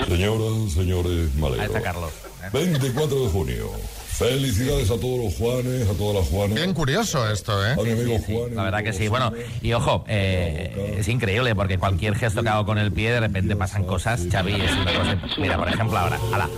Señoras, 0.07 0.71
señores, 0.71 1.35
me 1.35 1.47
alegro. 1.47 1.61
Ahí 1.61 1.67
está 1.67 1.81
Carlos. 1.81 2.13
24 2.53 3.23
de 3.23 3.29
junio. 3.29 3.71
Felicidades 4.17 4.89
a 4.89 4.97
todos 4.97 5.25
los 5.25 5.35
Juanes, 5.35 5.87
a 5.87 5.93
todas 5.93 6.15
las 6.15 6.27
Juanes. 6.27 6.55
Bien 6.55 6.73
curioso 6.73 7.29
esto, 7.29 7.63
¿eh? 7.63 7.73
A 7.73 7.83
mi 7.83 7.91
amigo 7.91 8.17
Juan. 8.25 8.55
La 8.55 8.63
verdad 8.63 8.83
que 8.83 8.91
sí. 8.91 9.07
Bueno, 9.07 9.31
y 9.61 9.73
ojo, 9.73 10.05
eh, 10.07 10.95
es 10.97 11.07
increíble 11.07 11.53
porque 11.53 11.77
cualquier 11.77 12.15
gesto 12.15 12.41
que 12.41 12.49
hago 12.49 12.65
con 12.65 12.79
el 12.79 12.91
pie, 12.91 13.11
de 13.11 13.19
repente 13.19 13.55
pasan 13.55 13.83
cosas. 13.83 14.25
Xavi 14.31 14.53
es 14.53 14.71
una 14.71 14.93
cosa... 14.97 15.21
Mira, 15.37 15.57
por 15.57 15.69
ejemplo, 15.69 15.99
ahora. 15.99 16.19
Ala. 16.33 16.49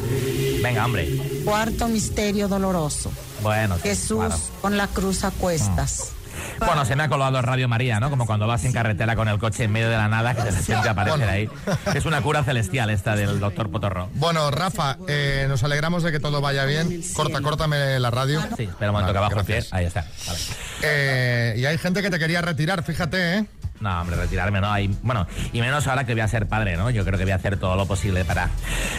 Venga, 0.63 0.85
hombre. 0.85 1.09
Cuarto 1.43 1.89
misterio 1.89 2.47
doloroso. 2.47 3.11
Bueno, 3.41 3.75
sí, 3.75 3.89
Jesús 3.89 4.19
claro. 4.19 4.41
con 4.61 4.77
la 4.77 4.87
cruz 4.87 5.25
a 5.25 5.31
cuestas. 5.31 6.13
Bueno, 6.59 6.85
se 6.85 6.95
me 6.95 7.03
ha 7.03 7.09
colado 7.09 7.41
Radio 7.41 7.67
María, 7.67 7.99
¿no? 7.99 8.09
Como 8.09 8.25
cuando 8.25 8.47
vas 8.47 8.63
en 8.65 8.73
carretera 8.73 9.15
con 9.15 9.27
el 9.27 9.39
coche 9.39 9.65
en 9.65 9.71
medio 9.71 9.89
de 9.89 9.97
la 9.97 10.07
nada, 10.07 10.33
que 10.33 10.43
de 10.43 10.51
repente 10.51 10.89
aparece 10.89 11.23
ahí. 11.23 11.49
Es 11.93 12.05
una 12.05 12.21
cura 12.21 12.43
celestial 12.43 12.89
esta 12.89 13.15
del 13.15 13.39
doctor 13.39 13.69
Potorro. 13.69 14.09
Bueno, 14.15 14.51
Rafa, 14.51 14.97
eh, 15.07 15.45
nos 15.47 15.63
alegramos 15.63 16.03
de 16.03 16.11
que 16.11 16.19
todo 16.19 16.41
vaya 16.41 16.65
bien. 16.65 17.01
Corta, 17.13 17.41
córtame 17.41 17.99
la 17.99 18.11
radio. 18.11 18.41
Sí, 18.57 18.63
espera 18.63 18.91
un 18.91 18.95
momento 18.95 19.13
que 19.13 19.19
Vale, 19.19 19.35
bajo 19.35 19.39
el 19.41 19.45
pie. 19.45 19.63
Ahí 19.71 19.85
está. 19.85 20.05
Vale. 20.27 20.39
Eh, 20.83 21.55
y 21.57 21.65
hay 21.65 21.77
gente 21.77 22.01
que 22.01 22.09
te 22.09 22.19
quería 22.19 22.41
retirar, 22.41 22.83
fíjate, 22.83 23.37
¿eh? 23.37 23.45
No, 23.79 24.01
hombre, 24.01 24.17
retirarme 24.17 24.59
no. 24.59 24.71
Hay, 24.71 24.93
bueno, 25.03 25.25
y 25.53 25.61
menos 25.61 25.87
ahora 25.87 26.05
que 26.05 26.13
voy 26.13 26.21
a 26.21 26.27
ser 26.27 26.47
padre, 26.47 26.75
¿no? 26.75 26.89
Yo 26.89 27.05
creo 27.05 27.17
que 27.17 27.23
voy 27.23 27.31
a 27.31 27.35
hacer 27.35 27.57
todo 27.57 27.75
lo 27.75 27.85
posible 27.85 28.25
para. 28.25 28.49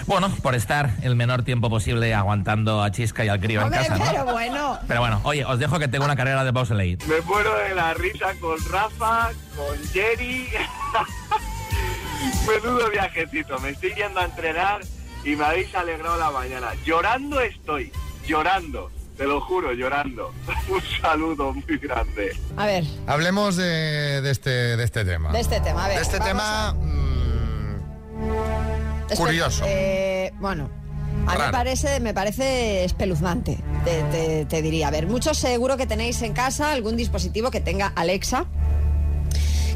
Bueno, 0.07 0.31
por 0.43 0.55
estar 0.55 0.91
el 1.03 1.17
menor 1.17 1.43
tiempo 1.43 1.69
posible 1.69 2.15
aguantando 2.15 2.83
a 2.83 2.91
Chisca 2.91 3.25
y 3.25 3.29
al 3.29 3.41
crío 3.41 3.63
en 3.63 3.71
casa, 3.71 3.97
¿no? 3.97 4.05
pero 4.05 4.25
bueno. 4.25 4.79
Pero 4.89 5.01
bueno, 5.01 5.21
oye, 5.25 5.45
os 5.45 5.59
dejo 5.59 5.79
que 5.79 5.89
tengo 5.89 6.05
una 6.05 6.17
carrera 6.17 6.45
de 6.45 6.51
bobsleigh. 6.51 6.99
Me 7.07 7.21
muero 7.23 7.55
de 7.59 7.75
la 7.75 7.95
risa 7.95 8.33
con 8.41 8.57
Rafa, 8.71 9.31
con 9.57 9.77
Jerry. 9.93 10.49
Menudo 12.47 12.91
viajecito. 12.91 13.59
Me 13.61 13.71
estoy 13.71 13.95
yendo 13.95 14.21
a 14.21 14.25
entrenar 14.25 14.81
y 15.25 15.37
me 15.37 15.45
habéis 15.45 15.75
alegrado 15.75 16.19
la 16.19 16.31
mañana. 16.31 16.69
Llorando 16.85 17.41
estoy, 17.41 17.93
llorando. 18.27 18.91
Te 19.21 19.27
lo 19.27 19.39
juro, 19.43 19.75
llorando. 19.75 20.33
Un 20.71 20.81
saludo 21.03 21.53
muy 21.53 21.77
grande. 21.77 22.35
A 22.57 22.65
ver, 22.65 22.85
Hablemos 23.07 23.55
de, 23.55 24.23
de 24.23 24.31
este, 24.31 24.49
de 24.79 24.83
este 24.83 25.05
tema. 25.05 25.31
de 25.31 25.41
este 25.41 25.61
tema. 25.61 25.85
A 25.85 25.89
ver, 25.89 25.97
De 25.99 26.03
este 26.03 26.19
tema 26.21 26.69
a- 26.71 26.75
curioso. 29.17 29.63
Eh, 29.67 30.33
bueno, 30.41 30.71
a 31.27 31.35
mí 31.35 31.43
me 31.45 31.53
parece, 31.53 32.01
me 32.01 32.15
parece 32.15 32.85
espeluznante, 32.85 33.59
te, 33.85 34.03
te- 34.05 34.45
te 34.47 34.63
diría. 34.63 34.89
A 34.89 34.91
ver, 34.91 35.07
muchos 35.07 35.37
seguro 35.37 35.77
que 35.77 35.87
tenéis 35.87 36.23
en 36.23 36.33
casa 36.33 36.73
algún 36.73 36.97
dispositivo 36.97 37.51
que 37.51 37.61
tenga 37.61 37.93
Alexa, 37.97 38.47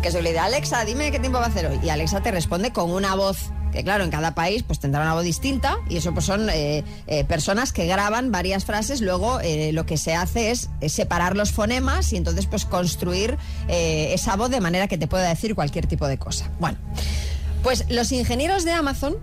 que 0.01 0.11
se 0.11 0.23
le 0.23 0.31
dice, 0.31 0.41
Alexa, 0.41 0.87
dime 0.87 1.11
qué 1.11 1.19
tiempo 1.19 1.39
va 1.39 1.45
a 1.45 1.49
hacer 1.49 1.67
hoy. 1.67 1.79
Y 1.83 1.91
Alexa 1.91 2.23
te 2.23 2.31
responde 2.31 2.73
con 2.73 2.91
una 2.91 3.15
voz 3.15 3.51
que 3.75 3.83
claro, 3.83 4.05
en 4.05 4.11
cada 4.11 4.35
país 4.35 4.63
pues 4.63 4.79
tendrá 4.79 5.03
una 5.03 5.15
voz 5.15 5.25
distinta 5.25 5.79
y 5.91 5.97
eso 5.97 6.15
pues 6.15 6.25
son 6.25 6.49
eh, 6.49 6.85
eh, 7.09 7.25
personas 7.25 7.73
que 7.73 7.87
graban 7.87 8.31
varias 8.31 8.65
frases, 8.65 9.01
luego 9.01 9.41
eh, 9.41 9.73
lo 9.73 9.85
que 9.85 9.97
se 9.97 10.15
hace 10.15 10.53
es, 10.53 10.71
separar 10.87 11.37
los 11.37 11.51
fonemas 11.51 12.13
y 12.13 12.17
entonces 12.17 12.47
pues 12.47 12.65
construir 12.65 13.37
esa 13.69 14.37
voz 14.37 14.51
de 14.51 14.61
manera 14.61 14.87
que 14.87 14.97
te 14.97 15.09
pueda 15.09 15.29
decir 15.29 15.55
cualquier 15.55 15.87
tipo 15.87 16.07
de 16.07 16.19
cosa. 16.19 16.51
Bueno, 16.61 16.79
pues 17.63 17.85
los 17.89 18.13
ingenieros 18.13 18.65
de 18.65 18.73
Amazon 18.73 19.17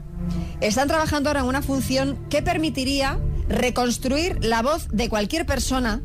están 0.60 0.90
trabajando 0.90 1.30
ahora 1.30 1.42
en 1.42 1.46
una 1.46 1.62
función 1.62 2.20
que 2.30 2.42
permitiría 2.42 3.20
reconstruir 3.48 4.44
la 4.44 4.62
voz 4.62 4.90
de 4.90 5.08
cualquier 5.08 5.46
persona 5.46 6.02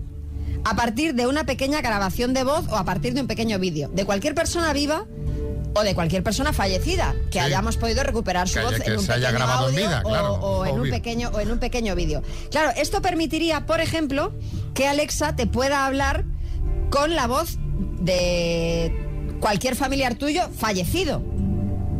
a 0.65 0.77
partir 0.77 1.15
de 1.15 1.27
una 1.27 1.45
pequeña 1.45 1.81
grabación 1.81 2.33
de 2.33 2.45
voz 2.45 2.67
o 2.69 2.77
a 2.77 2.85
partir 2.85 3.15
de 3.15 3.23
un 3.23 3.27
pequeño 3.27 3.59
vídeo. 3.59 3.89
De 3.89 4.05
cualquier 4.05 4.35
persona 4.35 4.73
viva 4.73 5.07
o 5.77 5.83
de 5.85 5.95
cualquier 5.95 6.23
persona 6.23 6.53
fallecida 6.53 7.15
que 7.31 7.39
Sí. 7.39 7.45
hayamos 7.45 7.77
podido 7.77 8.03
recuperar 8.03 8.49
su 8.49 8.55
Que 8.55 8.61
haya- 8.61 8.71
voz 8.71 8.81
que 8.81 8.91
en 8.93 8.99
un 8.99 9.05
se 9.05 9.13
haya 9.13 9.29
pequeño 9.29 9.39
en 9.39 9.45
o, 10.25 10.35
o 10.39 10.65
un 10.81 10.91
pequeño 10.91 11.31
o 11.35 11.41
en 11.41 11.51
un 11.51 11.59
pequeño 11.59 11.95
vídeo. 11.95 12.23
Claro, 12.51 12.73
esto 12.77 13.03
permitiría, 13.03 13.67
por 13.67 13.81
ejemplo, 13.81 14.33
que 14.75 14.89
Alexa 14.89 15.37
te 15.37 15.47
pueda 15.47 15.87
hablar 15.87 16.25
con 16.91 17.15
la 17.15 17.27
voz 17.27 17.59
de 18.01 18.93
cualquier 19.41 19.77
familiar 19.77 20.15
tuyo 20.15 20.49
fallecido, 20.57 21.21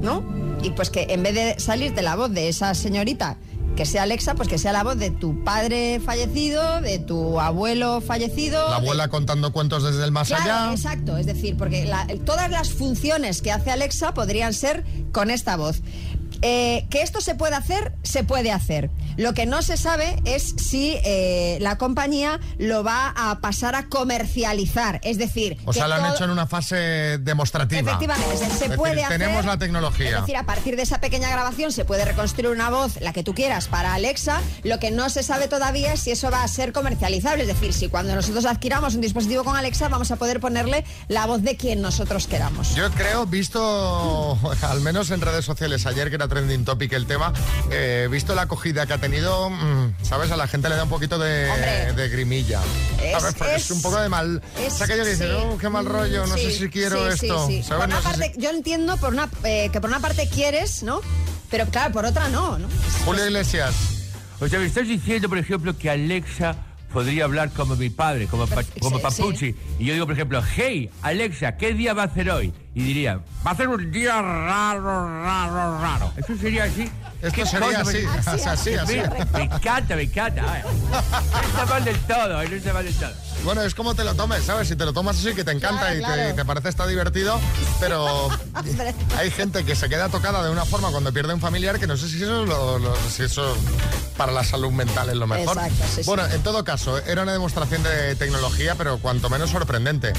¿no? 0.01 0.25
Y 0.63 0.71
pues 0.71 0.91
que 0.91 1.07
en 1.11 1.23
vez 1.23 1.35
de 1.35 1.61
salirte 1.61 2.01
la 2.03 2.17
voz 2.17 2.31
de 2.31 2.49
esa 2.49 2.75
señorita 2.75 3.37
que 3.77 3.85
sea 3.87 4.03
Alexa, 4.05 4.35
pues 4.35 4.49
que 4.49 4.59
sea 4.59 4.73
la 4.73 4.83
voz 4.83 4.97
de 4.99 5.11
tu 5.11 5.45
padre 5.45 6.01
fallecido, 6.05 6.81
de 6.81 6.99
tu 6.99 7.39
abuelo 7.41 8.01
fallecido. 8.01 8.63
La 8.71 8.71
de- 8.81 8.87
abuela 8.87 9.09
contando 9.09 9.53
cuentos 9.53 9.83
desde 9.85 10.03
el 10.05 10.11
más 10.13 10.29
Claro, 10.29 10.43
allá. 10.45 10.73
exacto. 10.73 11.17
Es 11.19 11.27
decir, 11.27 11.57
porque 11.57 11.85
la- 11.85 12.07
todas 12.25 12.51
las 12.51 12.71
funciones 12.71 13.43
que 13.43 13.53
hace 13.53 13.71
Alexa 13.71 14.15
podrían 14.15 14.55
ser 14.55 14.85
con 15.13 15.31
esta 15.31 15.57
voz. 15.57 15.83
Eh, 16.43 16.87
que 16.91 17.03
esto 17.03 17.21
se 17.21 17.35
puede 17.35 17.55
hacer, 17.55 17.93
se 18.03 18.25
puede 18.25 18.51
hacer. 18.51 18.91
Lo 19.17 19.35
que 19.35 19.47
no 19.47 19.63
se 19.63 19.77
sabe 19.77 20.21
es 20.25 20.55
si 20.59 20.99
eh, 21.05 21.59
la 21.61 21.79
compañía 21.79 22.41
lo 22.59 22.85
va 22.85 23.13
a 23.17 23.41
pasar 23.41 23.75
a 23.75 23.89
comercializar. 23.89 25.01
Es 25.03 25.19
decir, 25.19 25.57
O 25.65 25.73
sea, 25.73 25.89
lo 25.89 25.95
han 25.95 26.13
hecho 26.13 26.25
en 26.25 26.31
una 26.31 26.47
fase 26.47 27.19
demostrativa. 27.19 27.93
Efectivamente, 27.93 28.37
se, 28.37 28.39
se 28.39 28.53
Es 28.53 28.61
decir, 28.61 28.77
puede 28.77 29.05
hacer. 29.05 29.19
Tenemos 29.19 29.45
la 29.45 29.59
tecnología. 29.59 30.17
Es 30.17 30.21
decir, 30.23 30.37
a 30.37 30.45
partir 30.45 30.77
de 30.77 30.83
esa 30.83 31.01
pequeña 31.01 31.29
grabación 31.31 31.73
se 31.73 31.85
puede 31.85 32.05
reconstruir 32.05 32.51
una 32.51 32.71
voz, 32.71 33.01
la 33.01 33.13
que 33.13 33.23
tú 33.23 33.35
quieras, 33.35 33.69
para 33.69 33.95
Alexa. 33.95 34.41
Lo 34.65 34.79
que 34.79 34.91
no 34.91 35.09
se 35.11 35.23
sabe 35.23 35.49
todavía 35.49 35.93
es 35.93 36.01
si 36.01 36.11
eso 36.11 36.31
va 36.31 36.43
a 36.43 36.49
ser 36.49 36.73
comercializable. 36.73 37.43
Es 37.43 37.49
decir, 37.49 37.73
si 37.73 37.89
cuando 37.89 38.15
nosotros 38.15 38.45
adquiramos 38.45 38.95
un 38.95 39.01
dispositivo 39.01 39.45
con 39.45 39.57
Alexa 39.57 39.89
vamos 39.89 40.11
a 40.11 40.17
poder 40.17 40.41
ponerle 40.41 40.85
la 41.09 41.27
voz 41.27 41.43
de 41.43 41.57
quien 41.57 41.81
nosotros 41.81 42.27
queramos. 42.27 42.75
Yo 42.75 42.91
creo, 42.91 43.27
visto, 43.27 44.39
al 44.63 44.81
menos 44.81 45.11
en 45.11 45.21
redes 45.21 45.45
sociales 45.45 45.87
ayer, 45.87 46.09
que 46.09 46.17
era 46.17 46.29
trending 46.29 46.65
topic 46.65 46.93
el 46.93 47.07
tema, 47.07 47.33
eh, 47.71 48.09
visto 48.11 48.35
la 48.35 48.43
acogida 48.43 48.87
que 48.87 48.93
ha 48.93 48.99
tenido, 48.99 49.06
mm, 49.09 49.95
¿sabes? 50.03 50.31
A 50.31 50.37
la 50.37 50.47
gente 50.49 50.69
le 50.69 50.77
da 50.77 50.85
un 50.85 50.89
poquito 50.89 51.19
de, 51.19 51.49
Hombre. 51.51 51.93
de 51.93 52.09
grimilla. 52.09 52.61
Es- 53.03 53.13
¿Sabes? 53.21 53.35
Porque 53.37 53.55
es, 53.57 53.63
es- 53.65 53.71
un 53.71 53.83
poco 53.83 54.01
de 54.01 54.09
mal. 54.09 54.43
es- 54.59 54.73
o 54.75 54.77
sea, 54.79 54.87
que 54.87 54.97
yo 54.97 55.05
dice, 55.05 55.27
sí. 55.29 55.33
oh, 55.37 55.59
qué 55.59 55.69
mal 55.69 55.85
rollo, 55.87 56.27
no 56.27 56.35
Sí, 56.35 56.43
sé 56.53 56.59
si 56.59 56.69
quiero 56.69 57.11
sí, 57.17 57.27
esto. 57.27 57.49
Por 57.69 57.77
una 57.79 57.87
No 57.87 58.03
sé 58.03 58.03
si- 58.15 58.21
parte, 58.21 58.33
Yo 58.39 58.51
entiendo 58.51 58.97
por 58.97 59.13
una, 59.13 59.29
eh, 59.45 59.69
que 59.73 59.81
por 59.81 59.91
una 59.91 60.01
parte 60.01 60.29
quieres, 60.29 60.83
¿no? 60.83 61.01
Pero 61.51 61.67
claro, 61.67 61.93
por 61.93 62.05
otra 62.05 62.29
no, 62.29 62.59
¿no? 62.59 62.69
Julio 63.05 63.25
Iglesias. 63.27 63.75
O 64.41 64.49
sea, 64.49 64.59
me 64.59 64.67
estás 64.67 64.87
diciendo, 64.89 65.29
por 65.29 65.39
ejemplo, 65.39 65.77
que 65.79 65.89
Alexa 65.89 66.57
podría 66.93 67.25
hablar 67.25 67.51
como 67.51 67.77
mi 67.77 67.91
padre, 67.91 68.27
como, 68.27 68.47
pa- 68.47 68.65
como 68.81 68.97
sí, 68.99 69.03
Papuchi. 69.03 69.55
Y 69.79 69.85
yo 69.87 69.93
digo, 69.95 70.07
por 70.07 70.15
ejemplo, 70.15 70.43
hey, 70.57 70.91
Alexa, 71.03 71.57
¿qué 71.57 71.73
día 71.73 71.95
va 71.95 72.03
a 72.03 72.07
hacer 72.07 72.31
hoy? 72.31 72.53
Y 72.77 72.83
diría, 72.83 73.19
va 73.47 73.53
a 73.53 73.57
ser 73.57 73.69
un 73.69 73.91
día 73.91 74.21
raro, 74.21 75.23
raro, 75.25 75.81
raro. 75.81 76.13
Eso 76.15 76.37
sería 76.39 76.65
así. 76.65 76.83
Esto 77.23 77.35
¿Qué 77.35 77.47
sería 77.47 77.69
cosa? 77.69 77.81
así, 77.81 77.99
Me- 78.03 78.19
así, 78.53 78.75
así. 78.75 78.97
Me, 78.97 79.25
me 79.39 79.43
encanta, 79.45 79.97
me 79.97 80.03
encanta. 80.03 80.43
No 80.43 81.41
está 81.41 81.65
mal 81.71 81.85
del 81.87 81.99
todo, 82.01 82.29
no 82.35 82.41
está 82.43 82.73
mal 82.75 82.85
del 82.85 82.95
todo. 82.95 83.11
Bueno, 83.45 83.63
es 83.63 83.75
como 83.75 83.95
te 83.95 84.05
lo 84.05 84.15
tomes, 84.15 84.45
¿sabes? 84.45 84.69
Si 84.69 84.77
te 84.77 84.85
lo 84.85 84.93
tomas 84.93 85.17
así, 85.19 85.33
que 85.35 85.43
te 85.43 85.53
encanta 85.53 85.81
Claro, 85.87 85.95
y, 85.95 85.99
te, 86.01 86.05
claro. 86.05 86.31
y 86.31 86.37
te 86.37 86.45
parece 86.45 86.69
está 86.69 86.87
divertido, 86.87 87.41
pero 87.81 88.29
hay 89.17 89.31
gente 89.31 89.65
que 89.65 89.75
se 89.75 89.89
queda 89.89 90.11
tocada 90.11 90.45
de 90.45 90.51
una 90.51 90.67
forma 90.67 90.91
cuando 90.91 91.11
pierde 91.15 91.33
un 91.33 91.41
familiar 91.41 91.79
que 91.81 91.87
no 91.87 91.97
sé 91.97 92.11
si 92.11 92.17
eso, 92.23 92.43
es 92.43 92.49
lo- 92.49 92.79
lo- 92.79 92.97
si 93.11 93.23
eso 93.23 93.57
para 94.19 94.33
la 94.33 94.45
salud 94.45 94.71
mental 94.73 95.09
es 95.09 95.17
lo 95.17 95.27
mejor. 95.27 95.57
Exacto, 95.57 95.85
sí, 95.95 96.03
sí. 96.03 96.07
bueno, 96.07 96.27
en 96.27 96.43
todo 96.43 96.63
caso, 96.63 96.99
era 96.99 97.23
una 97.23 97.33
demostración 97.33 97.83
de 97.83 98.17
tecnología, 98.17 98.75
pero 98.75 98.99
cuanto 98.99 99.31
menos 99.31 99.49
sorprendente. 99.49 100.13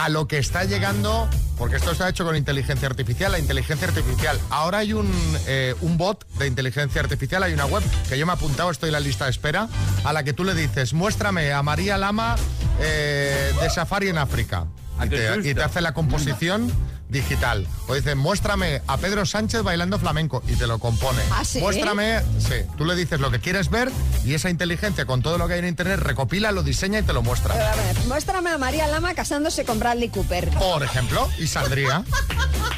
A 0.00 0.08
lo 0.08 0.26
que 0.26 0.38
está 0.38 0.64
llegando, 0.64 1.28
porque 1.62 1.76
esto 1.76 1.92
está 1.92 2.08
hecho 2.08 2.24
con 2.24 2.34
inteligencia 2.34 2.88
artificial, 2.88 3.30
la 3.30 3.38
inteligencia 3.38 3.86
artificial. 3.86 4.36
Ahora 4.50 4.78
hay 4.78 4.94
un, 4.94 5.08
eh, 5.46 5.76
un 5.80 5.96
bot 5.96 6.26
de 6.36 6.48
inteligencia 6.48 7.00
artificial, 7.00 7.40
hay 7.44 7.52
una 7.52 7.66
web 7.66 7.84
que 8.08 8.18
yo 8.18 8.26
me 8.26 8.32
he 8.32 8.34
apuntado, 8.34 8.68
estoy 8.72 8.88
en 8.88 8.94
la 8.94 8.98
lista 8.98 9.26
de 9.26 9.30
espera, 9.30 9.68
a 10.02 10.12
la 10.12 10.24
que 10.24 10.32
tú 10.32 10.42
le 10.42 10.54
dices, 10.56 10.92
muéstrame 10.92 11.52
a 11.52 11.62
María 11.62 11.98
Lama 11.98 12.34
eh, 12.80 13.52
de 13.60 13.70
safari 13.70 14.08
en 14.08 14.18
África. 14.18 14.66
Ah, 14.98 15.06
Y 15.06 15.10
te, 15.10 15.34
susto. 15.34 15.48
y 15.50 15.54
te 15.54 15.62
hace 15.62 15.80
la 15.80 15.94
composición 15.94 16.68
digital. 17.12 17.66
O 17.88 17.94
dice, 17.94 18.14
muéstrame 18.14 18.82
a 18.86 18.96
Pedro 18.96 19.24
Sánchez 19.26 19.62
bailando 19.62 19.98
flamenco 19.98 20.42
y 20.48 20.56
te 20.56 20.66
lo 20.66 20.78
compone. 20.78 21.20
¿Ah, 21.30 21.44
sí? 21.44 21.60
Muéstrame, 21.60 22.20
sí, 22.38 22.54
tú 22.76 22.84
le 22.84 22.96
dices 22.96 23.20
lo 23.20 23.30
que 23.30 23.38
quieres 23.40 23.70
ver 23.70 23.90
y 24.24 24.34
esa 24.34 24.50
inteligencia 24.50 25.04
con 25.06 25.22
todo 25.22 25.38
lo 25.38 25.46
que 25.46 25.54
hay 25.54 25.60
en 25.60 25.68
internet 25.68 26.00
recopila, 26.00 26.50
lo 26.52 26.62
diseña 26.62 27.00
y 27.00 27.02
te 27.02 27.12
lo 27.12 27.22
muestra. 27.22 27.54
A 27.54 27.76
ver, 27.76 27.96
muéstrame 28.06 28.50
a 28.50 28.58
María 28.58 28.86
Lama 28.88 29.14
casándose 29.14 29.64
con 29.64 29.78
Bradley 29.78 30.08
Cooper. 30.08 30.48
Por 30.50 30.82
ejemplo, 30.82 31.28
y 31.38 31.46
saldría. 31.46 32.04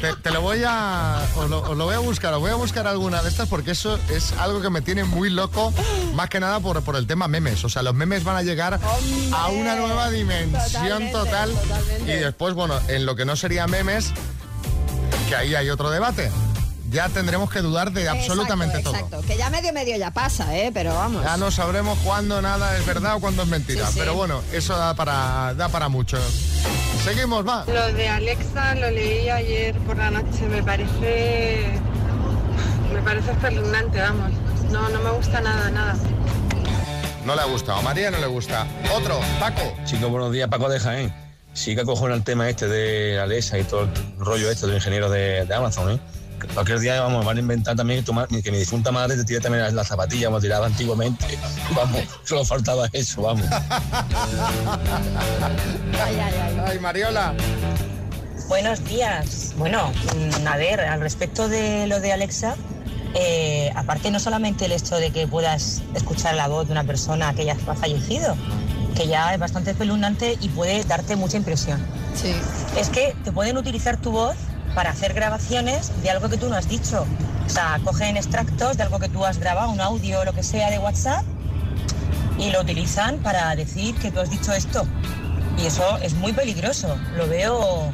Te, 0.01 0.13
te 0.15 0.31
lo 0.31 0.41
voy 0.41 0.61
a. 0.67 1.21
Os 1.37 1.49
lo, 1.49 1.61
os 1.61 1.77
lo 1.77 1.85
voy 1.85 1.95
a 1.95 1.99
buscar, 1.99 2.33
os 2.33 2.41
voy 2.41 2.51
a 2.51 2.55
buscar 2.55 2.85
alguna 2.85 3.23
de 3.23 3.29
estas 3.29 3.47
porque 3.47 3.71
eso 3.71 3.97
es 4.09 4.33
algo 4.33 4.61
que 4.61 4.69
me 4.69 4.81
tiene 4.81 5.05
muy 5.05 5.29
loco, 5.29 5.73
más 6.13 6.29
que 6.29 6.39
nada 6.41 6.59
por, 6.59 6.81
por 6.83 6.95
el 6.97 7.07
tema 7.07 7.27
memes. 7.29 7.63
O 7.63 7.69
sea, 7.69 7.81
los 7.81 7.93
memes 7.95 8.23
van 8.25 8.35
a 8.35 8.41
llegar 8.43 8.79
a 9.33 9.47
una 9.47 9.75
nueva 9.75 10.09
dimensión 10.11 11.09
Totalmente, 11.09 11.11
total. 11.13 11.51
totalmente. 11.53 12.13
Y 12.13 12.19
después, 12.19 12.53
bueno, 12.53 12.77
en 12.89 13.05
lo 13.05 13.15
que 13.15 13.23
no 13.25 13.35
sería 13.37 13.67
memes, 13.67 14.11
que 15.27 15.35
ahí 15.35 15.55
hay 15.55 15.69
otro 15.69 15.89
debate. 15.89 16.31
Ya 16.91 17.09
tendremos 17.09 17.49
que 17.49 17.61
dudar 17.61 17.91
de 17.91 18.07
absolutamente 18.07 18.77
exacto, 18.77 18.99
todo. 18.99 19.19
Exacto, 19.19 19.27
que 19.27 19.37
ya 19.37 19.49
medio 19.49 19.73
medio 19.73 19.97
ya 19.97 20.11
pasa, 20.11 20.55
¿eh? 20.55 20.71
Pero 20.73 20.93
vamos. 20.93 21.23
Ya 21.23 21.35
no 21.35 21.51
sabremos 21.51 21.97
cuándo 21.99 22.41
nada 22.41 22.77
es 22.77 22.85
verdad 22.85 23.15
o 23.15 23.19
cuándo 23.19 23.43
es 23.43 23.49
mentira. 23.49 23.87
Sí, 23.87 23.93
sí. 23.93 23.99
Pero 23.99 24.13
bueno, 24.13 24.41
eso 24.53 24.77
da 24.77 24.93
para, 24.93 25.53
da 25.55 25.67
para 25.69 25.89
mucho. 25.89 26.17
Seguimos, 27.03 27.45
va. 27.45 27.65
Lo 27.67 27.91
de 27.93 28.07
Alexa 28.07 28.75
lo 28.75 28.91
leí 28.91 29.29
ayer 29.29 29.75
por 29.79 29.97
la 29.97 30.11
noche, 30.11 30.45
me 30.47 30.63
parece. 30.63 31.79
Me 32.93 33.01
parece 33.01 33.31
espeluznante, 33.31 33.99
vamos. 33.99 34.31
No, 34.71 34.87
no 34.89 34.99
me 35.01 35.09
gusta 35.11 35.41
nada, 35.41 35.69
nada. 35.71 35.95
No 37.25 37.35
le 37.35 37.41
ha 37.41 37.45
gustado. 37.45 37.79
A 37.79 37.81
María 37.81 38.11
no 38.11 38.19
le 38.19 38.27
gusta. 38.27 38.67
Otro, 38.95 39.19
Paco. 39.39 39.75
Chicos, 39.85 40.09
buenos 40.09 40.31
días, 40.31 40.47
Paco 40.47 40.69
de 40.69 40.79
Jaén. 40.79 41.24
Sí 41.55 41.73
que 41.73 41.81
acojona 41.81 42.13
el 42.13 42.23
tema 42.23 42.47
este 42.49 42.67
de 42.67 43.19
Alexa 43.19 43.57
y 43.57 43.63
todo 43.63 43.83
el 43.83 43.89
rollo 44.19 44.51
este 44.51 44.67
de 44.67 44.73
los 44.73 44.81
ingenieros 44.81 45.11
de, 45.11 45.45
de 45.45 45.55
Amazon, 45.55 45.91
¿eh? 45.91 45.99
Cualquier 46.53 46.79
día 46.79 47.01
vamos, 47.01 47.25
van 47.25 47.37
a 47.37 47.39
inventar 47.39 47.75
también 47.75 48.03
que, 48.03 48.51
mi 48.51 48.57
difunta 48.57 48.91
madre 48.91 49.15
te 49.15 49.23
tire 49.23 49.39
también 49.39 49.63
las, 49.63 49.73
las 49.73 49.87
zapatillas 49.87 50.27
como 50.27 50.41
tiraba 50.41 50.65
antiguamente. 50.65 51.25
Vamos, 51.75 52.01
solo 52.23 52.45
faltaba 52.45 52.87
eso, 52.91 53.21
vamos. 53.21 53.47
Ay, 56.03 56.19
ay, 56.19 56.33
ay. 56.43 56.61
Ay, 56.65 56.79
Mariola. 56.79 57.33
Buenos 58.47 58.83
días. 58.85 59.53
Bueno, 59.57 59.91
mm, 60.15 60.45
a 60.47 60.57
ver, 60.57 60.81
al 60.81 60.99
respecto 60.99 61.47
de 61.47 61.87
lo 61.87 61.99
de 61.99 62.11
Alexa, 62.11 62.55
eh, 63.15 63.71
aparte 63.75 64.11
no 64.11 64.19
solamente 64.19 64.65
el 64.65 64.73
hecho 64.73 64.97
de 64.97 65.11
que 65.11 65.25
puedas 65.25 65.81
escuchar 65.95 66.35
la 66.35 66.47
voz 66.47 66.67
de 66.67 66.73
una 66.73 66.83
persona 66.83 67.33
que 67.33 67.45
ya 67.45 67.53
ha 67.53 67.75
fallecido, 67.75 68.35
que 68.95 69.07
ya 69.07 69.33
es 69.33 69.39
bastante 69.39 69.71
espeluznante 69.71 70.37
y 70.41 70.49
puede 70.49 70.83
darte 70.83 71.15
mucha 71.15 71.37
impresión. 71.37 71.79
Sí. 72.15 72.33
Es 72.77 72.89
que 72.89 73.15
te 73.23 73.31
pueden 73.31 73.57
utilizar 73.57 73.97
tu 73.97 74.11
voz 74.11 74.35
para 74.73 74.91
hacer 74.91 75.13
grabaciones 75.13 75.91
de 76.01 76.09
algo 76.09 76.29
que 76.29 76.37
tú 76.37 76.49
no 76.49 76.55
has 76.55 76.67
dicho. 76.67 77.05
O 77.45 77.49
sea, 77.49 77.79
cogen 77.83 78.17
extractos 78.17 78.77
de 78.77 78.83
algo 78.83 78.99
que 78.99 79.09
tú 79.09 79.25
has 79.25 79.37
grabado, 79.37 79.69
un 79.69 79.81
audio 79.81 80.21
o 80.21 80.25
lo 80.25 80.33
que 80.33 80.43
sea 80.43 80.71
de 80.71 80.79
WhatsApp, 80.79 81.23
y 82.39 82.49
lo 82.51 82.61
utilizan 82.61 83.17
para 83.19 83.55
decir 83.55 83.95
que 83.95 84.11
tú 84.11 84.19
has 84.19 84.29
dicho 84.29 84.53
esto. 84.53 84.85
Y 85.57 85.65
eso 85.65 85.97
es 85.97 86.13
muy 86.15 86.33
peligroso. 86.33 86.97
Lo 87.15 87.27
veo, 87.27 87.91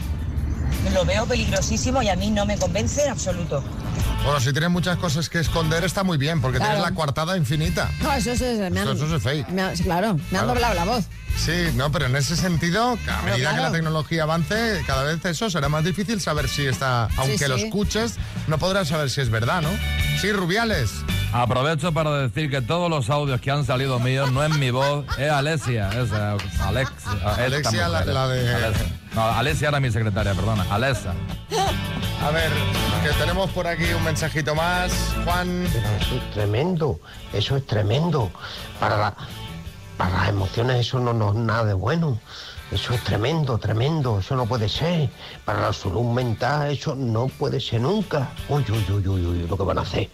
lo 0.94 1.06
veo 1.06 1.26
peligrosísimo 1.26 2.02
y 2.02 2.10
a 2.10 2.16
mí 2.16 2.32
no 2.32 2.46
me 2.46 2.58
convence 2.58 3.04
en 3.04 3.12
absoluto. 3.12 3.64
Bueno, 4.24 4.40
si 4.40 4.52
tienes 4.52 4.70
muchas 4.70 4.98
cosas 4.98 5.30
que 5.30 5.40
esconder 5.40 5.84
está 5.84 6.04
muy 6.04 6.18
bien, 6.18 6.42
porque 6.42 6.58
Claro. 6.60 6.74
tienes 6.76 6.90
la 6.92 6.96
coartada 6.96 7.36
infinita. 7.38 7.90
No, 8.02 8.14
eso, 8.14 8.32
es- 8.32 8.42
me 8.42 8.66
han, 8.68 8.78
Eso- 8.78 8.92
eso 9.06 9.16
es 9.16 9.24
fake. 9.24 9.50
me 9.50 9.74
claro, 9.84 10.18
me 10.30 10.38
han 10.38 10.48
doblado 10.48 10.74
la 10.76 10.86
voz. 10.86 11.06
Sí, 11.38 11.70
no, 11.76 11.92
pero 11.92 12.06
en 12.06 12.16
ese 12.16 12.36
sentido, 12.38 12.98
a 13.10 13.22
medida 13.24 13.56
que 13.56 13.62
la 13.62 13.72
tecnología 13.72 14.24
avance, 14.24 14.84
cada 14.86 15.04
vez 15.04 15.24
eso 15.26 15.50
será 15.50 15.70
más 15.70 15.84
difícil 15.84 16.22
saber 16.22 16.48
si 16.48 16.68
está, 16.68 17.08
aunque 17.18 17.48
lo 17.48 17.58
sí. 17.58 17.64
escuches, 17.66 18.16
no 18.48 18.58
podrás 18.60 18.90
saber 18.90 19.10
si 19.10 19.22
es 19.22 19.30
verdad, 19.30 19.62
¿no? 19.64 19.70
Sí, 20.20 20.32
Rubiales. 20.32 20.92
Aprovecho 21.34 21.92
para 21.94 22.12
decir 22.18 22.50
que 22.52 22.62
todos 22.62 22.90
los 22.90 23.10
audios 23.10 23.42
que 23.42 23.50
han 23.50 23.66
salido 23.66 24.00
míos 24.00 24.32
no 24.32 24.44
es 24.44 24.52
mi 24.58 24.70
voz, 24.70 25.06
es 25.18 25.32
Alesia. 25.32 25.90
Es 25.90 26.12
eh, 26.12 26.38
Alex, 26.62 26.92
esta 27.16 27.36
Alexia, 27.46 27.88
la- 27.88 28.00
mujer. 28.02 28.14
la 28.14 28.28
de-. 28.28 29.01
No, 29.14 29.24
Alesia 29.24 29.70
era 29.70 29.80
mi 29.80 29.92
secretaria, 29.92 30.34
perdona. 30.34 30.66
Alexa. 30.70 31.14
A 32.24 32.30
ver, 32.32 32.52
que 33.04 33.10
tenemos 33.20 33.50
por 33.52 33.68
aquí 33.68 33.92
un 33.94 34.04
mensajito 34.04 34.56
más. 34.56 34.94
Juan. 35.26 35.66
Eso 35.66 36.16
es 36.16 36.32
tremendo, 36.34 37.00
eso 37.34 37.58
es 37.58 37.66
tremendo. 37.66 38.32
Para, 38.80 38.98
la- 38.98 39.16
para 39.98 40.12
las 40.18 40.30
emociones 40.30 40.80
eso 40.88 41.00
no, 41.00 41.14
no 41.14 41.30
es 41.30 41.36
nada 41.36 41.66
de 41.66 41.74
bueno. 41.74 42.20
Eso 42.72 42.94
es 42.94 43.04
tremendo, 43.04 43.58
tremendo, 43.58 44.20
eso 44.20 44.36
no 44.38 44.46
puede 44.46 44.70
ser. 44.70 45.10
Para 45.44 45.60
la 45.62 45.74
salud 45.74 46.06
mental 46.14 46.72
eso 46.72 46.96
no 46.96 47.28
puede 47.28 47.60
ser 47.60 47.82
nunca. 47.82 48.30
Uy, 48.48 48.64
uy, 48.70 48.86
uy, 48.94 49.08
uy, 49.08 49.26
uy, 49.26 49.48
lo 49.48 49.58
que 49.58 49.64
van 49.64 49.80
a 49.80 49.82
hacer. 49.82 50.10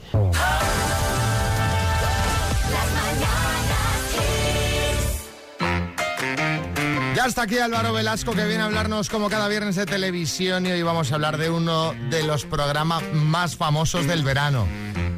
Ya 7.27 7.29
está 7.29 7.41
aquí 7.41 7.57
Álvaro 7.57 7.91
Velasco 7.91 8.31
que 8.31 8.45
viene 8.45 8.63
a 8.63 8.67
hablarnos 8.67 9.09
como 9.09 9.29
cada 9.29 9.49
viernes 9.49 9.75
de 9.75 9.85
televisión 9.85 10.65
y 10.65 10.71
hoy 10.71 10.81
vamos 10.81 11.11
a 11.11 11.15
hablar 11.15 11.35
de 11.37 11.49
uno 11.49 11.93
de 12.09 12.23
los 12.23 12.45
programas 12.45 13.03
más 13.11 13.57
famosos 13.57 14.07
del 14.07 14.23
verano. 14.23 14.65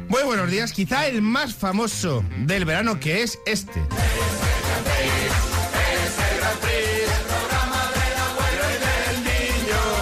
Muy 0.08 0.24
buenos 0.24 0.50
días, 0.50 0.72
quizá 0.72 1.06
el 1.06 1.22
más 1.22 1.54
famoso 1.54 2.24
del 2.38 2.64
verano 2.64 2.98
que 2.98 3.22
es 3.22 3.38
este. 3.46 3.80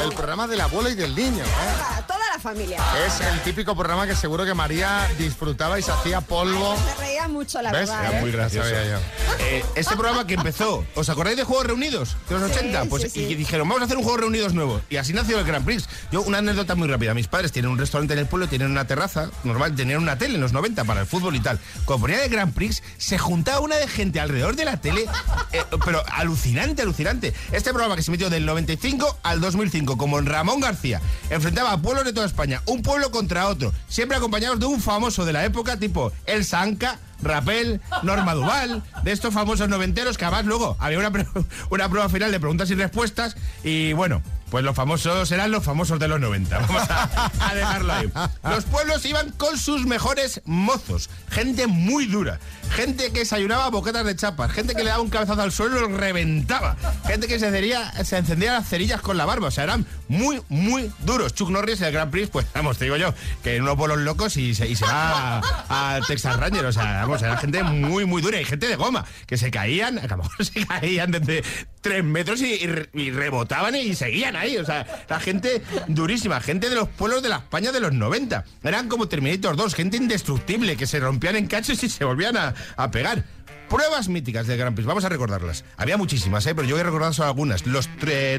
El 0.02 0.14
programa 0.14 0.46
del 0.46 0.62
abuelo 0.62 0.88
y 0.88 0.94
del 0.94 1.14
niño. 1.14 1.44
¿eh? 1.44 2.02
Toda 2.06 2.20
la 2.32 2.40
familia. 2.40 2.82
Es 3.06 3.20
el 3.20 3.38
típico 3.42 3.76
programa 3.76 4.06
que 4.06 4.16
seguro 4.16 4.46
que 4.46 4.54
María 4.54 5.06
disfrutaba 5.18 5.78
y 5.78 5.82
se 5.82 5.92
hacía 5.92 6.22
polvo. 6.22 6.74
Reía 7.18 7.28
mucho, 7.28 7.60
la 7.60 7.72
¿Ves? 7.72 7.80
verdad. 7.88 8.06
Era 8.06 8.18
¿eh? 8.18 8.20
muy 8.20 8.30
gracioso. 8.30 8.68
Eh, 8.70 9.64
este 9.74 9.94
programa 9.94 10.26
que 10.26 10.34
empezó, 10.34 10.84
¿os 10.94 11.08
acordáis 11.08 11.36
de 11.36 11.44
Juegos 11.44 11.66
Reunidos 11.66 12.16
de 12.28 12.38
los 12.38 12.50
Sí, 12.50 12.58
80? 12.58 12.84
Pues 12.84 13.02
sí, 13.04 13.10
sí. 13.10 13.20
y 13.24 13.34
dijeron, 13.34 13.68
vamos 13.68 13.82
a 13.82 13.84
hacer 13.86 13.96
un 13.96 14.02
Juegos 14.04 14.20
Reunidos 14.20 14.54
nuevo. 14.54 14.80
Y 14.88 14.96
así 14.96 15.12
nació 15.12 15.38
el 15.38 15.44
Grand 15.44 15.64
Prix. 15.64 15.88
Yo, 16.12 16.22
una 16.22 16.38
anécdota 16.38 16.74
muy 16.74 16.86
rápida. 16.86 17.14
Mis 17.14 17.26
padres 17.26 17.50
tienen 17.50 17.70
un 17.70 17.78
restaurante 17.78 18.12
en 18.14 18.20
el 18.20 18.26
pueblo, 18.26 18.46
tienen 18.48 18.70
una 18.70 18.86
terraza, 18.86 19.30
normal, 19.44 19.74
tenían 19.74 20.00
una 20.00 20.16
tele 20.16 20.36
en 20.36 20.40
los 20.40 20.52
90 20.52 20.84
para 20.84 21.00
el 21.00 21.06
fútbol 21.06 21.34
y 21.34 21.40
tal. 21.40 21.58
Cuando 21.84 22.02
ponían 22.02 22.20
el 22.20 22.30
Grand 22.30 22.54
Prix, 22.54 22.82
se 22.98 23.18
juntaba 23.18 23.60
una 23.60 23.76
de 23.76 23.88
gente 23.88 24.20
alrededor 24.20 24.54
de 24.54 24.64
la 24.64 24.80
tele, 24.80 25.06
eh, 25.52 25.64
pero 25.84 26.02
alucinante, 26.12 26.82
alucinante. 26.82 27.34
Este 27.52 27.70
programa 27.70 27.96
que 27.96 28.02
se 28.02 28.10
emitió 28.10 28.30
del 28.30 28.46
95 28.46 29.18
al 29.22 29.40
2005, 29.40 29.96
como 29.98 30.18
en 30.18 30.26
Ramón 30.26 30.60
García, 30.60 31.00
enfrentaba 31.30 31.72
a 31.72 31.82
pueblos 31.82 32.04
de 32.04 32.12
toda 32.12 32.26
España, 32.26 32.62
un 32.66 32.82
pueblo 32.82 33.10
contra 33.10 33.48
otro, 33.48 33.72
siempre 33.88 34.16
acompañados 34.16 34.60
de 34.60 34.66
un 34.66 34.80
famoso 34.80 35.24
de 35.24 35.32
la 35.32 35.44
época, 35.44 35.76
tipo 35.78 36.12
El 36.26 36.44
Sanca, 36.44 36.98
Rapel, 37.22 37.80
Norma 38.02 38.34
Duval, 38.34 38.82
de 39.02 39.12
estos 39.12 39.34
famosos 39.34 39.68
noventeros 39.68 40.18
que 40.18 40.24
además 40.24 40.46
luego 40.46 40.76
había 40.78 40.98
una, 40.98 41.10
una 41.70 41.88
prueba 41.88 42.08
final 42.08 42.30
de 42.30 42.40
preguntas 42.40 42.70
y 42.70 42.74
respuestas 42.74 43.36
y 43.64 43.92
bueno, 43.92 44.22
pues 44.50 44.64
los 44.64 44.74
famosos 44.74 45.30
eran 45.30 45.50
los 45.50 45.64
famosos 45.64 45.98
de 45.98 46.08
los 46.08 46.20
90. 46.20 46.58
Vamos 46.58 46.82
a, 46.88 47.54
dejarlo 47.54 47.92
ahí. 47.92 48.10
Los 48.44 48.64
pueblos 48.64 49.04
iban 49.04 49.30
con 49.32 49.58
sus 49.58 49.86
mejores 49.86 50.40
mozos, 50.44 51.10
gente 51.30 51.66
muy 51.66 52.06
dura, 52.06 52.38
gente 52.70 53.12
que 53.12 53.20
desayunaba 53.20 53.68
boquetas 53.70 54.04
de 54.04 54.16
chapas, 54.16 54.52
gente 54.52 54.74
que 54.74 54.84
le 54.84 54.90
daba 54.90 55.02
un 55.02 55.10
cabezazo 55.10 55.42
al 55.42 55.52
suelo 55.52 55.78
y 55.78 55.80
lo 55.80 55.96
reventaba, 55.96 56.76
gente 57.06 57.26
que 57.26 57.38
se, 57.38 57.46
encendía 57.48 58.52
las 58.52 58.68
cerillas 58.68 59.00
con 59.00 59.16
la 59.16 59.24
barba, 59.24 59.48
o 59.48 59.50
sea, 59.50 59.64
eran 59.64 59.86
muy, 60.08 60.40
muy 60.48 60.90
duros. 61.00 61.34
Chuck 61.34 61.50
Norris, 61.50 61.80
el 61.80 61.92
Grand 61.92 62.10
Prix, 62.10 62.30
pues 62.30 62.46
vamos, 62.54 62.78
te 62.78 62.84
digo 62.84 62.96
yo, 62.96 63.14
que 63.42 63.56
en 63.56 63.62
unos 63.62 63.76
bolos 63.76 63.98
locos 63.98 64.36
y 64.36 64.54
se, 64.54 64.68
y 64.68 64.76
se 64.76 64.84
va 64.84 65.40
a 65.68 66.00
Texas 66.06 66.36
Ranger, 66.36 66.66
o 66.66 66.72
sea, 66.72 67.02
vamos, 67.02 67.22
era 67.22 67.36
gente 67.36 67.62
muy, 67.62 68.04
muy 68.04 68.22
dura 68.22 68.40
y 68.40 68.44
gente 68.44 68.66
de 68.66 68.76
goma, 68.76 69.04
que 69.26 69.36
se 69.36 69.50
caían, 69.50 69.98
a 69.98 70.06
lo 70.06 70.18
mejor 70.18 70.44
se 70.44 70.66
caían 70.66 71.10
desde 71.10 71.44
tres 71.88 72.04
metros 72.04 72.40
y, 72.42 72.52
y 72.54 72.66
re- 72.66 72.88
y 72.92 73.10
rebotaban 73.10 73.74
y 73.76 73.94
seguían 73.94 74.36
ahí, 74.36 74.56
o 74.58 74.64
sea, 74.64 75.04
la 75.08 75.18
gente 75.20 75.62
durísima, 75.86 76.40
gente 76.40 76.68
de 76.68 76.76
los 76.76 76.88
pueblos 76.88 77.22
de 77.22 77.28
la 77.30 77.36
España 77.36 77.72
de 77.72 77.80
los 77.80 77.92
90. 77.92 78.44
Eran 78.62 78.88
como 78.88 79.08
Terminator 79.08 79.56
2, 79.56 79.74
gente 79.74 79.96
indestructible, 79.96 80.76
que 80.76 80.86
se 80.86 81.00
rompían 81.00 81.36
en 81.36 81.46
cachos 81.46 81.82
y 81.82 81.88
se 81.88 82.04
volvían 82.04 82.36
a, 82.36 82.54
a 82.76 82.90
pegar. 82.90 83.24
Pruebas 83.68 84.08
míticas 84.08 84.46
del 84.46 84.56
Grand 84.58 84.74
Prix, 84.74 84.86
vamos 84.86 85.04
a 85.04 85.08
recordarlas. 85.10 85.64
Había 85.76 85.96
muchísimas, 85.98 86.46
¿eh? 86.46 86.54
pero 86.54 86.66
yo 86.66 86.74
voy 86.76 86.80
a 86.80 86.84
recordar 86.84 87.12
solo 87.12 87.28
algunas. 87.28 87.66
Los 87.66 87.88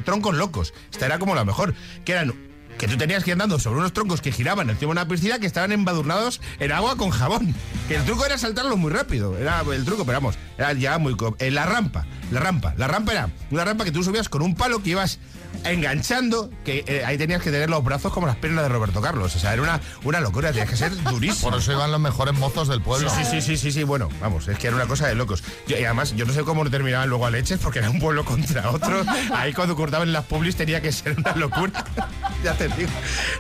troncos 0.04 0.36
locos, 0.36 0.74
esta 0.92 1.06
era 1.06 1.20
como 1.20 1.36
la 1.36 1.46
mejor, 1.46 1.76
que 2.04 2.14
eran 2.14 2.34
que 2.80 2.88
tú 2.88 2.96
tenías 2.98 3.26
que 3.26 3.32
ir 3.32 3.34
andando 3.34 3.60
sobre 3.60 3.80
unos 3.80 3.92
troncos 3.92 4.22
que 4.22 4.32
giraban 4.32 4.70
encima 4.70 4.88
de 4.90 4.92
una 4.94 5.08
piscina 5.08 5.38
que 5.38 5.46
estaban 5.46 5.74
embadurnados 5.74 6.40
en 6.60 6.72
agua 6.72 6.96
con 6.96 7.10
jabón. 7.10 7.54
Que 7.90 7.98
el 7.98 8.06
truco 8.06 8.26
era 8.26 8.38
saltarlos 8.38 8.78
muy 8.78 8.90
rápido. 8.90 9.38
Era 9.38 9.62
el 9.62 9.84
truco, 9.84 10.06
pero 10.06 10.22
vamos, 10.22 10.36
era 10.58 10.72
ya 10.72 10.98
muy... 10.98 11.14
eh, 11.40 11.52
la 11.52 11.66
rampa, 11.66 12.06
la 12.32 12.40
rampa. 12.40 12.74
La 12.78 12.88
rampa 12.88 13.12
era 13.12 13.30
una 13.52 13.66
rampa 13.66 13.84
que 13.84 13.92
tú 13.92 14.02
subías 14.02 14.30
con 14.30 14.42
un 14.42 14.56
palo 14.56 14.82
que 14.82 14.92
ibas 14.92 15.20
enganchando, 15.64 16.50
que 16.64 16.84
eh, 16.88 17.04
ahí 17.06 17.18
tenías 17.18 17.42
que 17.42 17.52
tener 17.52 17.70
los 17.70 17.84
brazos 17.84 18.14
como 18.14 18.28
las 18.28 18.36
piernas 18.38 18.64
de 18.64 18.70
Roberto 18.70 19.02
Carlos. 19.02 19.36
O 19.36 19.40
sea, 19.40 19.54
era 19.54 19.62
una, 19.62 19.82
una 20.04 20.20
locura, 20.20 20.50
tenías 20.52 20.70
que 20.70 20.78
ser 20.78 20.96
durísimo. 21.04 21.50
Por 21.52 21.60
eso 21.60 21.72
iban 21.72 21.92
los 21.92 22.00
mejores 22.00 22.34
mozos 22.36 22.68
del 22.68 22.82
pueblo. 22.82 23.10
Sí, 23.10 23.24
sí, 23.30 23.42
sí, 23.42 23.58
sí, 23.58 23.72
sí, 23.72 23.84
bueno, 23.84 24.10
vamos, 24.22 24.48
es 24.48 24.58
que 24.58 24.68
era 24.68 24.76
una 24.76 24.88
cosa 24.88 25.08
de 25.08 25.16
locos. 25.16 25.44
Yo- 25.68 25.78
y 25.78 25.84
además, 25.84 26.16
yo 26.16 26.26
no 26.26 26.34
sé 26.34 26.44
cómo 26.44 26.70
terminaban 26.70 27.10
luego 27.10 27.26
a 27.26 27.32
leches, 27.32 27.60
porque 27.60 27.80
era 27.80 27.90
un 27.90 28.00
pueblo 28.00 28.26
contra 28.26 28.70
otro. 28.72 29.04
Ahí 29.34 29.54
cuando 29.54 29.76
cortaban 29.76 30.12
las 30.14 30.26
publis 30.26 30.56
tenía 30.56 30.82
que 30.82 30.92
ser 30.92 31.18
una 31.18 31.36
locura. 31.36 31.86
ya 32.44 32.54
te 32.54 32.68
digo. 32.70 32.90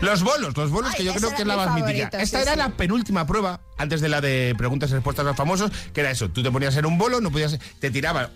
Los 0.01 0.23
bolos, 0.23 0.55
los 0.55 0.71
bolos 0.71 0.93
que 0.95 1.03
yo 1.03 1.13
creo 1.13 1.29
que 1.31 1.41
es 1.43 1.47
la 1.47 1.55
más 1.57 1.73
mítica. 1.75 2.09
Esta 2.19 2.37
sí, 2.37 2.43
era 2.43 2.53
sí. 2.53 2.57
la 2.57 2.69
penúltima 2.69 3.25
prueba, 3.25 3.61
antes 3.77 4.01
de 4.01 4.09
la 4.09 4.21
de 4.21 4.53
preguntas 4.57 4.89
y 4.91 4.93
respuestas 4.93 5.25
a 5.25 5.29
los 5.29 5.37
famosos, 5.37 5.71
que 5.93 6.01
era 6.01 6.11
eso. 6.11 6.29
Tú 6.29 6.43
te 6.43 6.51
ponías 6.51 6.75
en 6.75 6.85
un 6.85 6.97
bolo, 6.97 7.21
no 7.21 7.31
podías. 7.31 7.57
Te 7.79 7.91
tiraban 7.91 8.29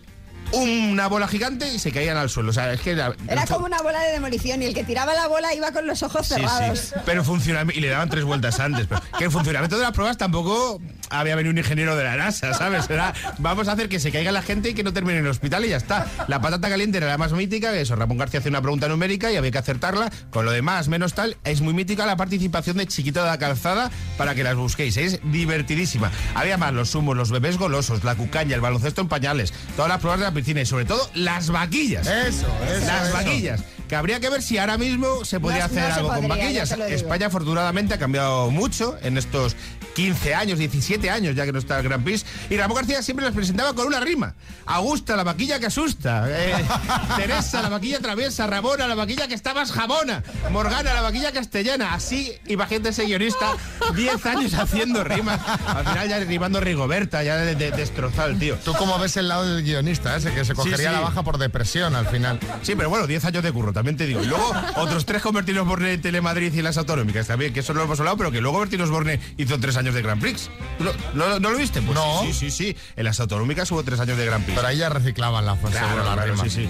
una 0.54 1.08
bola 1.08 1.28
gigante 1.28 1.68
y 1.74 1.80
se 1.80 1.92
caían 1.92 2.18
al 2.18 2.30
suelo. 2.30 2.50
O 2.50 2.54
sea, 2.54 2.72
es 2.74 2.82
que 2.82 2.92
era. 2.92 3.13
Era 3.28 3.46
como 3.46 3.66
una 3.66 3.82
bola 3.82 4.02
de 4.02 4.12
demolición 4.12 4.62
y 4.62 4.66
el 4.66 4.74
que 4.74 4.84
tiraba 4.84 5.13
la 5.13 5.28
bola 5.28 5.54
iba 5.54 5.72
con 5.72 5.86
los 5.88 6.04
ojos 6.04 6.28
cerrados. 6.28 6.80
sí. 6.80 6.96
Pero 7.06 7.24
funcionamiento. 7.24 7.78
Y 7.78 7.82
le 7.82 7.89
daban 7.89 8.10
tres 8.10 8.24
vueltas 8.24 8.60
antes. 8.60 8.88
Pero 8.88 9.02
que 9.18 9.26
el 9.26 9.32
funcionamiento 9.32 9.78
de 9.78 9.84
las 9.84 9.92
pruebas 9.92 10.18
tampoco 10.18 10.80
había 11.10 11.36
venido 11.36 11.52
un 11.52 11.58
ingeniero 11.58 11.96
de 11.96 12.04
la 12.04 12.16
NASA, 12.16 12.54
¿sabes? 12.54 12.89
Era, 12.89 13.13
vamos 13.38 13.68
a 13.68 13.74
hacer 13.74 13.89
que 13.89 14.00
se 14.00 14.12
caiga 14.12 14.32
la 14.32 14.42
gente 14.42 14.70
y 14.70 14.74
que 14.74 14.84
no 14.84 14.94
termine 14.94 15.20
en 15.20 15.26
el 15.26 15.32
hospital 15.32 15.66
y 15.66 15.70
ya 15.70 15.78
está. 15.78 16.08
La 16.28 16.42
patata 16.42 16.70
caliente 16.70 16.98
era 16.98 17.08
la 17.08 17.18
más 17.18 17.34
mítica, 17.34 17.76
eso, 17.76 17.96
Ramón 17.96 18.18
García 18.18 18.39
hace 18.39 18.50
una 18.50 18.62
pregunta 18.62 18.88
numérica 18.88 19.32
y 19.32 19.36
había 19.36 19.52
que 19.52 19.58
acertarla. 19.58 20.12
Con 20.32 20.46
lo 20.46 20.52
demás, 20.52 20.88
menos 20.88 21.13
tal, 21.13 21.38
es 21.44 21.62
muy 21.62 21.74
mítica 21.74 22.06
la 22.06 22.16
participación 22.16 22.78
de 22.78 22.88
Chiquito 22.88 23.22
de 23.22 23.28
la 23.30 23.38
Calzada 23.38 23.92
para 24.18 24.36
que 24.36 24.44
las 24.44 24.56
busquéis. 24.56 24.98
Es 24.98 25.20
divertidísima. 25.24 26.12
Había 26.36 26.58
más 26.58 26.74
los 26.74 26.89
zumos, 26.92 27.16
los 27.16 27.32
bebés 27.32 27.58
golosos, 27.58 28.04
la 28.04 28.16
cucaña, 28.16 28.56
el 28.56 28.62
baloncesto 28.62 29.02
en 29.02 29.08
pañales, 29.08 29.54
todas 29.76 29.89
las 29.89 30.00
pruebas 30.00 30.20
de 30.20 30.26
la 30.26 30.34
piscina 30.44 30.62
y 30.62 30.66
sobre 30.66 30.86
todo 30.86 31.10
las 31.14 31.50
vaquillas. 31.50 32.06
Eso, 32.08 32.48
eso, 32.70 32.86
Las 32.86 33.08
eso. 33.08 33.14
vaquillas. 33.14 33.62
Que 33.88 33.96
habría 33.98 34.20
que 34.20 34.30
ver 34.30 34.42
si 34.42 34.58
ahora 34.58 34.78
mismo 34.78 35.24
se 35.26 35.40
podría 35.40 35.60
No- 35.60 35.66
hacer 35.66 35.90
no 35.90 35.96
algo 35.96 36.10
con 36.14 36.28
vaquillas. 36.28 36.72
España 36.72 37.28
afortunadamente 37.28 37.94
ha 37.94 38.00
cambiado 38.00 38.50
mucho 38.50 38.98
en 39.04 39.18
estos 39.18 39.56
15 39.96 40.34
años, 40.34 40.58
17 40.58 41.10
años 41.12 41.36
ya 41.36 41.46
que 41.46 41.52
no 41.52 41.60
está 41.60 41.78
el 41.78 41.84
Gran 41.84 42.04
Prix. 42.04 42.26
Y 42.50 42.58
Ramón 42.58 42.78
García 42.78 43.04
siempre 43.04 43.26
las 43.26 43.36
presentaba 43.36 43.74
con 43.76 43.86
una 43.86 44.00
rima. 44.00 44.34
Augusta, 44.66 45.16
la 45.16 45.24
vaquilla 45.24 45.60
que 45.60 45.68
asusta. 45.68 46.26
Eh, 46.28 46.56
Teresa, 47.18 47.62
la 47.62 47.70
vaquilla 47.70 48.00
traviesa. 48.00 48.48
Ramona, 48.48 48.88
la 48.88 48.96
vaquilla 48.96 49.28
que 49.28 49.36
está 49.36 49.54
más 49.54 49.72
jamona. 49.72 50.24
Morgana, 50.52 50.94
la 50.94 51.02
vaquilla 51.02 51.32
castellana. 51.32 51.94
Así, 51.94 52.32
imagínate 52.48 52.90
ese 52.90 53.06
guionista, 53.06 53.54
10 53.94 54.26
años 54.26 54.54
haciendo 54.56 55.04
rimas. 55.04 55.40
Al 55.68 55.86
final 55.86 56.10
ya 56.10 56.20
rimando 56.20 56.60
Rigoberta, 56.62 57.22
ya 57.22 57.36
de, 57.36 57.54
de- 57.56 57.72
destrozado 57.72 58.30
el 58.30 58.40
tío. 58.40 58.56
Tú 58.64 58.74
cómo 58.74 58.98
ves 58.98 59.18
el 59.18 59.28
lado 59.28 59.46
del 59.56 59.64
guionista, 59.64 60.16
ese 60.16 60.33
que 60.34 60.46
se 60.46 60.54
cogería 60.56 60.78
sí. 60.89 60.93
la 60.96 61.00
baja 61.00 61.24
por 61.24 61.38
depresión 61.38 61.96
al 61.96 62.08
final. 62.08 62.39
Sí, 62.62 62.76
pero 62.76 62.89
bueno, 62.89 63.08
10 63.08 63.26
años 63.26 63.43
de 63.43 63.52
curro, 63.52 63.74
también 63.74 63.98
te 63.98 64.06
digo. 64.06 64.22
Y 64.24 64.26
luego 64.26 64.52
otros 64.76 65.06
tres 65.06 65.22
con 65.22 65.34
Bertino 65.34 65.65
Borne 65.65 65.93
en 65.93 66.02
Telemadrid 66.02 66.54
y 66.54 66.62
las 66.62 66.78
autonómicas 66.78 67.28
también, 67.28 67.54
que 67.54 67.62
eso 67.62 67.74
lo 67.74 67.84
hemos 67.84 68.00
hablado, 68.00 68.17
pero 68.17 68.32
que 68.32 68.41
luego 68.41 68.60
Bertino 68.60 68.88
Borne 68.89 69.19
hizo 69.38 69.60
tres 69.60 69.78
años 69.78 69.93
de 69.96 70.02
Grand 70.02 70.22
Prix. 70.22 70.50
¿Tú 70.78 70.84
¿No, 70.84 70.91
no- 71.13 71.39
no 71.39 71.50
lo 71.52 71.58
viste? 71.58 71.82
Pues 71.82 71.96
No. 71.96 72.22
Sí, 72.24 72.34
sí, 72.34 72.52
sí. 72.52 72.78
En 72.96 73.06
las 73.06 73.19
autonómicas 73.19 73.69
hubo 73.72 73.84
tres 73.84 74.00
años 74.00 74.17
de 74.17 74.26
Grand 74.26 74.43
Prix. 74.43 74.56
Pero 74.56 74.67
ahí 74.67 74.78
ya 74.78 74.89
reciclaban 74.89 75.46
la 75.46 75.56
fuerza 75.56 75.80
Claro, 75.80 76.04
la 76.04 76.13
claro, 76.24 76.38
sí, 76.43 76.50
sí. 76.50 76.69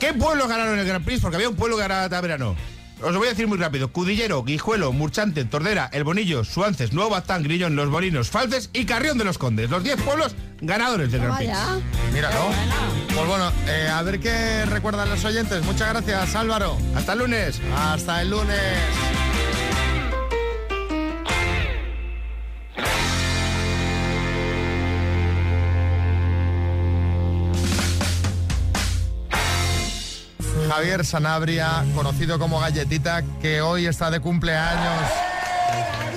¿Qué 0.00 0.12
pueblos 0.12 0.48
ganaron 0.48 0.78
el 0.78 0.86
Grand 0.86 1.04
Prix? 1.04 1.20
Porque 1.20 1.36
había 1.36 1.48
un 1.48 1.56
pueblo 1.56 1.76
que 1.76 1.82
ganaba 1.82 2.20
verano. 2.20 2.54
Os 3.02 3.12
lo 3.12 3.18
voy 3.18 3.28
a 3.28 3.30
decir 3.30 3.46
muy 3.46 3.58
rápido. 3.58 3.92
Cudillero, 3.92 4.42
Guijuelo, 4.42 4.92
Murchante, 4.92 5.44
Tordera, 5.44 5.90
El 5.92 6.04
Bonillo, 6.04 6.44
Suances, 6.44 6.92
Nuevo 6.92 7.10
Batán, 7.10 7.42
Grillón, 7.42 7.76
Los 7.76 7.90
Bolinos, 7.90 8.30
Falces 8.30 8.70
y 8.72 8.86
Carrión 8.86 9.18
de 9.18 9.24
los 9.24 9.36
Condes. 9.36 9.68
Los 9.68 9.84
10 9.84 10.00
pueblos 10.02 10.34
ganadores 10.60 11.12
del 11.12 11.20
Grand 11.20 11.36
Prix. 11.36 11.52
Míralo. 12.12 12.48
Pues 13.14 13.26
bueno, 13.28 13.52
eh, 13.66 13.88
a 13.92 14.02
ver 14.02 14.18
qué 14.18 14.64
recuerdan 14.66 15.10
los 15.10 15.24
oyentes. 15.24 15.62
Muchas 15.64 15.90
gracias, 15.90 16.34
Álvaro. 16.34 16.78
Hasta 16.94 17.12
el 17.12 17.18
lunes. 17.18 17.60
Hasta 17.76 18.22
el 18.22 18.30
lunes. 18.30 19.25
Javier 30.68 31.04
Sanabria, 31.04 31.84
conocido 31.94 32.38
como 32.38 32.58
Galletita, 32.60 33.22
que 33.40 33.60
hoy 33.60 33.86
está 33.86 34.10
de 34.10 34.20
cumpleaños. 34.20 35.02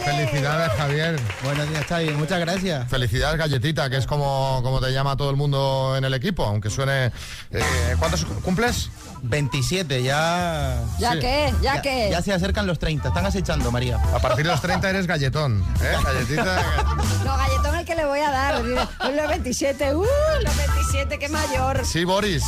Felicidades, 0.03 0.71
Javier. 0.73 1.19
Buenos 1.43 1.69
días, 1.69 1.85
Xavi. 1.85 2.11
Muchas 2.11 2.39
gracias. 2.39 2.89
Felicidades, 2.89 3.37
Galletita, 3.37 3.89
que 3.89 3.97
es 3.97 4.07
como, 4.07 4.59
como 4.63 4.79
te 4.79 4.91
llama 4.91 5.15
todo 5.17 5.29
el 5.29 5.35
mundo 5.35 5.93
en 5.97 6.03
el 6.03 6.13
equipo, 6.13 6.43
aunque 6.45 6.69
suene... 6.69 7.11
eh, 7.51 7.95
¿Cuántos 7.99 8.25
cumples? 8.43 8.89
27, 9.21 10.01
ya... 10.01 10.81
¿Ya 10.97 11.11
Sí. 11.13 11.19
qué? 11.19 11.53
¿Ya, 11.61 11.81
qué? 11.81 12.09
Ya 12.11 12.21
se 12.21 12.33
acercan 12.33 12.65
los 12.65 12.79
30. 12.79 13.09
Están 13.09 13.25
acechando, 13.25 13.71
María. 13.71 13.97
A 14.13 14.19
partir 14.19 14.45
de 14.45 14.51
los 14.51 14.61
30 14.61 14.89
eres 14.89 15.05
galletón, 15.05 15.63
¿eh? 15.81 15.95
Galletita... 16.03 16.63
No, 17.25 17.37
galletón 17.37 17.75
el 17.75 17.85
que 17.85 17.95
le 17.95 18.05
voy 18.05 18.19
a 18.19 18.31
dar. 18.31 18.61
Los 18.63 19.27
27, 19.27 19.93
¡uh! 19.95 20.05
Los 20.43 20.57
27, 20.57 21.19
qué 21.19 21.29
mayor. 21.29 21.85
Sí, 21.85 22.03
Boris. 22.05 22.43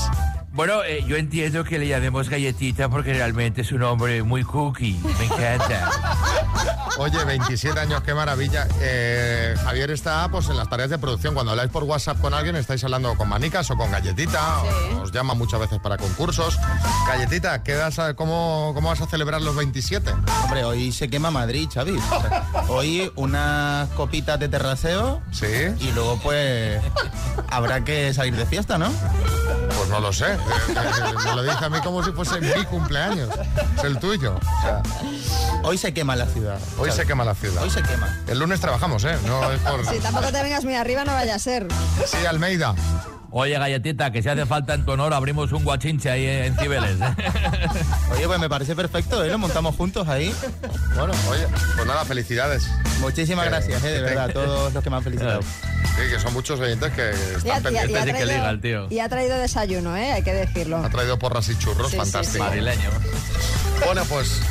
Bueno, 0.53 0.83
eh, 0.83 1.03
yo 1.07 1.15
entiendo 1.15 1.63
que 1.63 1.79
le 1.79 1.87
llamemos 1.87 2.27
galletita 2.27 2.89
porque 2.89 3.13
realmente 3.13 3.61
es 3.61 3.71
un 3.71 3.83
hombre 3.83 4.21
muy 4.21 4.43
cookie. 4.43 4.99
Me 5.17 5.25
encanta. 5.25 5.89
Oye, 6.97 7.23
27 7.23 7.79
años, 7.79 8.01
qué 8.03 8.13
maravilla. 8.13 8.67
Eh, 8.81 9.55
Javier 9.63 9.91
está 9.91 10.27
pues 10.29 10.49
en 10.49 10.57
las 10.57 10.69
tareas 10.69 10.89
de 10.89 10.97
producción. 10.97 11.33
Cuando 11.33 11.51
habláis 11.51 11.71
por 11.71 11.83
WhatsApp 11.85 12.19
con 12.19 12.33
alguien, 12.33 12.57
estáis 12.57 12.83
hablando 12.83 13.15
con 13.15 13.29
manicas 13.29 13.71
o 13.71 13.77
con 13.77 13.89
galletita. 13.91 14.61
o- 14.61 15.01
os 15.03 15.11
llama 15.13 15.33
muchas 15.35 15.61
veces 15.61 15.79
para 15.79 15.97
concursos. 15.97 16.59
Galletita, 17.07 17.63
¿qué 17.63 17.75
vas 17.77 17.97
a- 17.99 18.13
cómo, 18.15 18.71
¿cómo 18.75 18.89
vas 18.89 18.99
a 18.99 19.07
celebrar 19.07 19.41
los 19.41 19.55
27? 19.55 20.11
Hombre, 20.43 20.65
hoy 20.65 20.91
se 20.91 21.09
quema 21.09 21.31
Madrid, 21.31 21.69
Xavi. 21.73 21.91
O 21.97 22.21
sea, 22.21 22.45
hoy 22.67 23.09
unas 23.15 23.87
copitas 23.91 24.37
de 24.37 24.49
terraceo. 24.49 25.21
Sí. 25.31 25.47
Y 25.79 25.91
luego, 25.93 26.19
pues, 26.21 26.81
habrá 27.49 27.85
que 27.85 28.13
salir 28.13 28.35
de 28.35 28.45
fiesta, 28.45 28.77
¿no? 28.77 28.91
Pues 29.77 29.89
no 29.89 29.99
lo 29.99 30.13
sé. 30.13 30.33
Eh, 30.33 30.37
eh, 30.69 31.13
me 31.25 31.35
lo 31.35 31.43
dice 31.43 31.65
a 31.65 31.69
mí 31.69 31.79
como 31.81 32.03
si 32.03 32.11
fuese 32.11 32.39
mi 32.41 32.63
cumpleaños. 32.65 33.29
Es 33.77 33.83
el 33.83 33.99
tuyo. 33.99 34.35
O 34.35 34.61
sea, 34.61 34.81
Hoy 35.63 35.77
se 35.77 35.93
quema 35.93 36.15
la 36.15 36.25
ciudad. 36.25 36.59
hoy 36.77 36.91
se 36.91 37.05
quema 37.05 37.23
la 37.23 37.35
ciudad. 37.35 37.63
Hoy 37.63 37.69
se 37.69 37.81
quema. 37.83 38.17
El 38.27 38.39
lunes 38.39 38.59
trabajamos, 38.59 39.03
¿eh? 39.05 39.17
No 39.25 39.51
es 39.51 39.59
por... 39.61 39.85
Si 39.87 39.99
tampoco 39.99 40.31
te 40.31 40.41
vengas 40.43 40.63
muy 40.63 40.75
arriba, 40.75 41.03
no 41.05 41.13
vaya 41.13 41.35
a 41.35 41.39
ser. 41.39 41.67
Sí, 42.05 42.25
Almeida. 42.25 42.73
Oye, 43.33 43.57
galletita, 43.57 44.11
que 44.11 44.21
si 44.21 44.27
hace 44.27 44.45
falta 44.45 44.73
en 44.73 44.83
tu 44.85 44.91
honor, 44.91 45.13
abrimos 45.13 45.51
un 45.53 45.63
guachinche 45.63 46.09
ahí 46.11 46.25
en 46.25 46.57
Cibeles. 46.57 46.97
Oye, 48.11 48.27
pues 48.27 48.39
me 48.39 48.49
parece 48.49 48.75
perfecto, 48.75 49.23
¿eh? 49.23 49.29
Lo 49.29 49.37
montamos 49.37 49.75
juntos 49.75 50.05
ahí. 50.09 50.33
Bueno, 50.95 51.13
oye, 51.29 51.47
pues 51.75 51.87
nada, 51.87 52.03
felicidades. 52.03 52.67
Muchísimas 52.99 53.45
Que- 53.45 53.49
gracias, 53.51 53.83
¿eh? 53.83 53.87
que 53.87 53.93
De 53.93 54.01
verdad, 54.01 54.25
a 54.29 54.33
todos 54.33 54.73
los 54.73 54.83
que 54.83 54.89
me 54.89 54.95
han 54.97 55.03
felicitado. 55.03 55.39
Sí, 55.91 56.09
que 56.09 56.19
son 56.21 56.31
muchos 56.33 56.57
oyentes 56.59 56.89
que 56.93 57.09
están 57.09 57.61
pendientes. 57.63 57.97
sí 57.99 58.05
que 58.05 58.11
traído- 58.13 58.25
liga 58.27 58.49
el 58.49 58.61
tío. 58.61 58.87
Y 58.89 58.99
ha 58.99 59.09
traído 59.09 59.37
desayuno, 59.37 59.95
¿eh? 59.97 60.13
Hay 60.13 60.23
que 60.23 60.33
decirlo. 60.33 60.77
Ha 60.77 60.89
traído 60.89 61.19
porras 61.19 61.49
y 61.49 61.57
churros, 61.57 61.87
Sí, 61.87 61.91
sí, 61.93 61.97
fantástico. 61.97 62.43
Madrileño. 62.45 62.89
Bueno, 63.85 64.03
pues, 64.05 64.31
eh, 64.39 64.45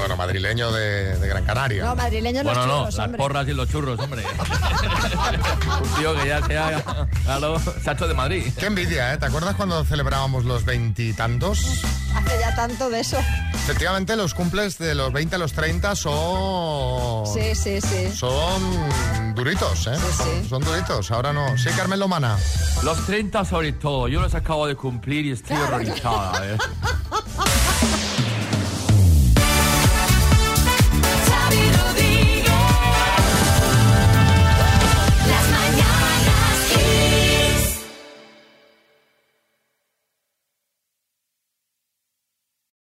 bueno, 0.00 0.16
madrileño 0.16 0.72
de, 0.72 1.16
de 1.18 1.28
Gran 1.28 1.44
Canaria. 1.44 1.84
No, 1.84 1.94
madrileños 1.96 2.44
los 2.44 2.54
Bueno, 2.54 2.66
no, 2.66 2.78
churros, 2.80 2.94
las 2.96 3.04
hombre. 3.06 3.18
porras 3.18 3.48
y 3.48 3.52
los 3.52 3.68
churros, 3.68 3.98
hombre. 4.00 4.24
Un 5.82 5.88
tío 6.00 6.14
que 6.20 6.28
ya 6.28 6.44
se 6.46 6.58
ha, 6.58 7.06
claro, 7.24 7.58
se 7.82 7.90
ha 7.90 7.92
hecho 7.92 8.08
de 8.08 8.14
Madrid. 8.14 8.52
Qué 8.58 8.66
envidia, 8.66 9.12
¿eh? 9.14 9.18
¿Te 9.18 9.26
acuerdas 9.26 9.54
cuando 9.56 9.84
celebrábamos 9.84 10.44
los 10.44 10.64
veintitantos? 10.64 11.82
Hace 12.14 12.40
ya 12.40 12.54
tanto 12.54 12.90
de 12.90 13.00
eso. 13.00 13.18
Efectivamente, 13.54 14.16
los 14.16 14.34
cumples 14.34 14.78
de 14.78 14.94
los 14.94 15.12
20 15.12 15.36
a 15.36 15.38
los 15.38 15.52
30 15.52 15.94
son... 15.94 17.26
Sí, 17.26 17.54
sí, 17.54 17.80
sí. 17.80 18.10
Son 18.16 19.34
duritos, 19.34 19.86
¿eh? 19.86 19.94
Sí, 19.96 20.16
son, 20.16 20.26
sí. 20.42 20.48
son 20.48 20.62
duritos. 20.64 21.10
Ahora 21.10 21.32
no. 21.32 21.56
Sí, 21.56 21.68
Carmen 21.76 22.00
Lomana. 22.00 22.36
Los 22.82 23.04
30 23.06 23.44
sobre 23.44 23.72
todo, 23.72 24.08
yo 24.08 24.20
los 24.20 24.34
acabo 24.34 24.66
de 24.66 24.74
cumplir 24.74 25.26
y 25.26 25.32
estoy 25.32 25.56
horrorizada. 25.56 26.44
¿eh? 26.46 26.58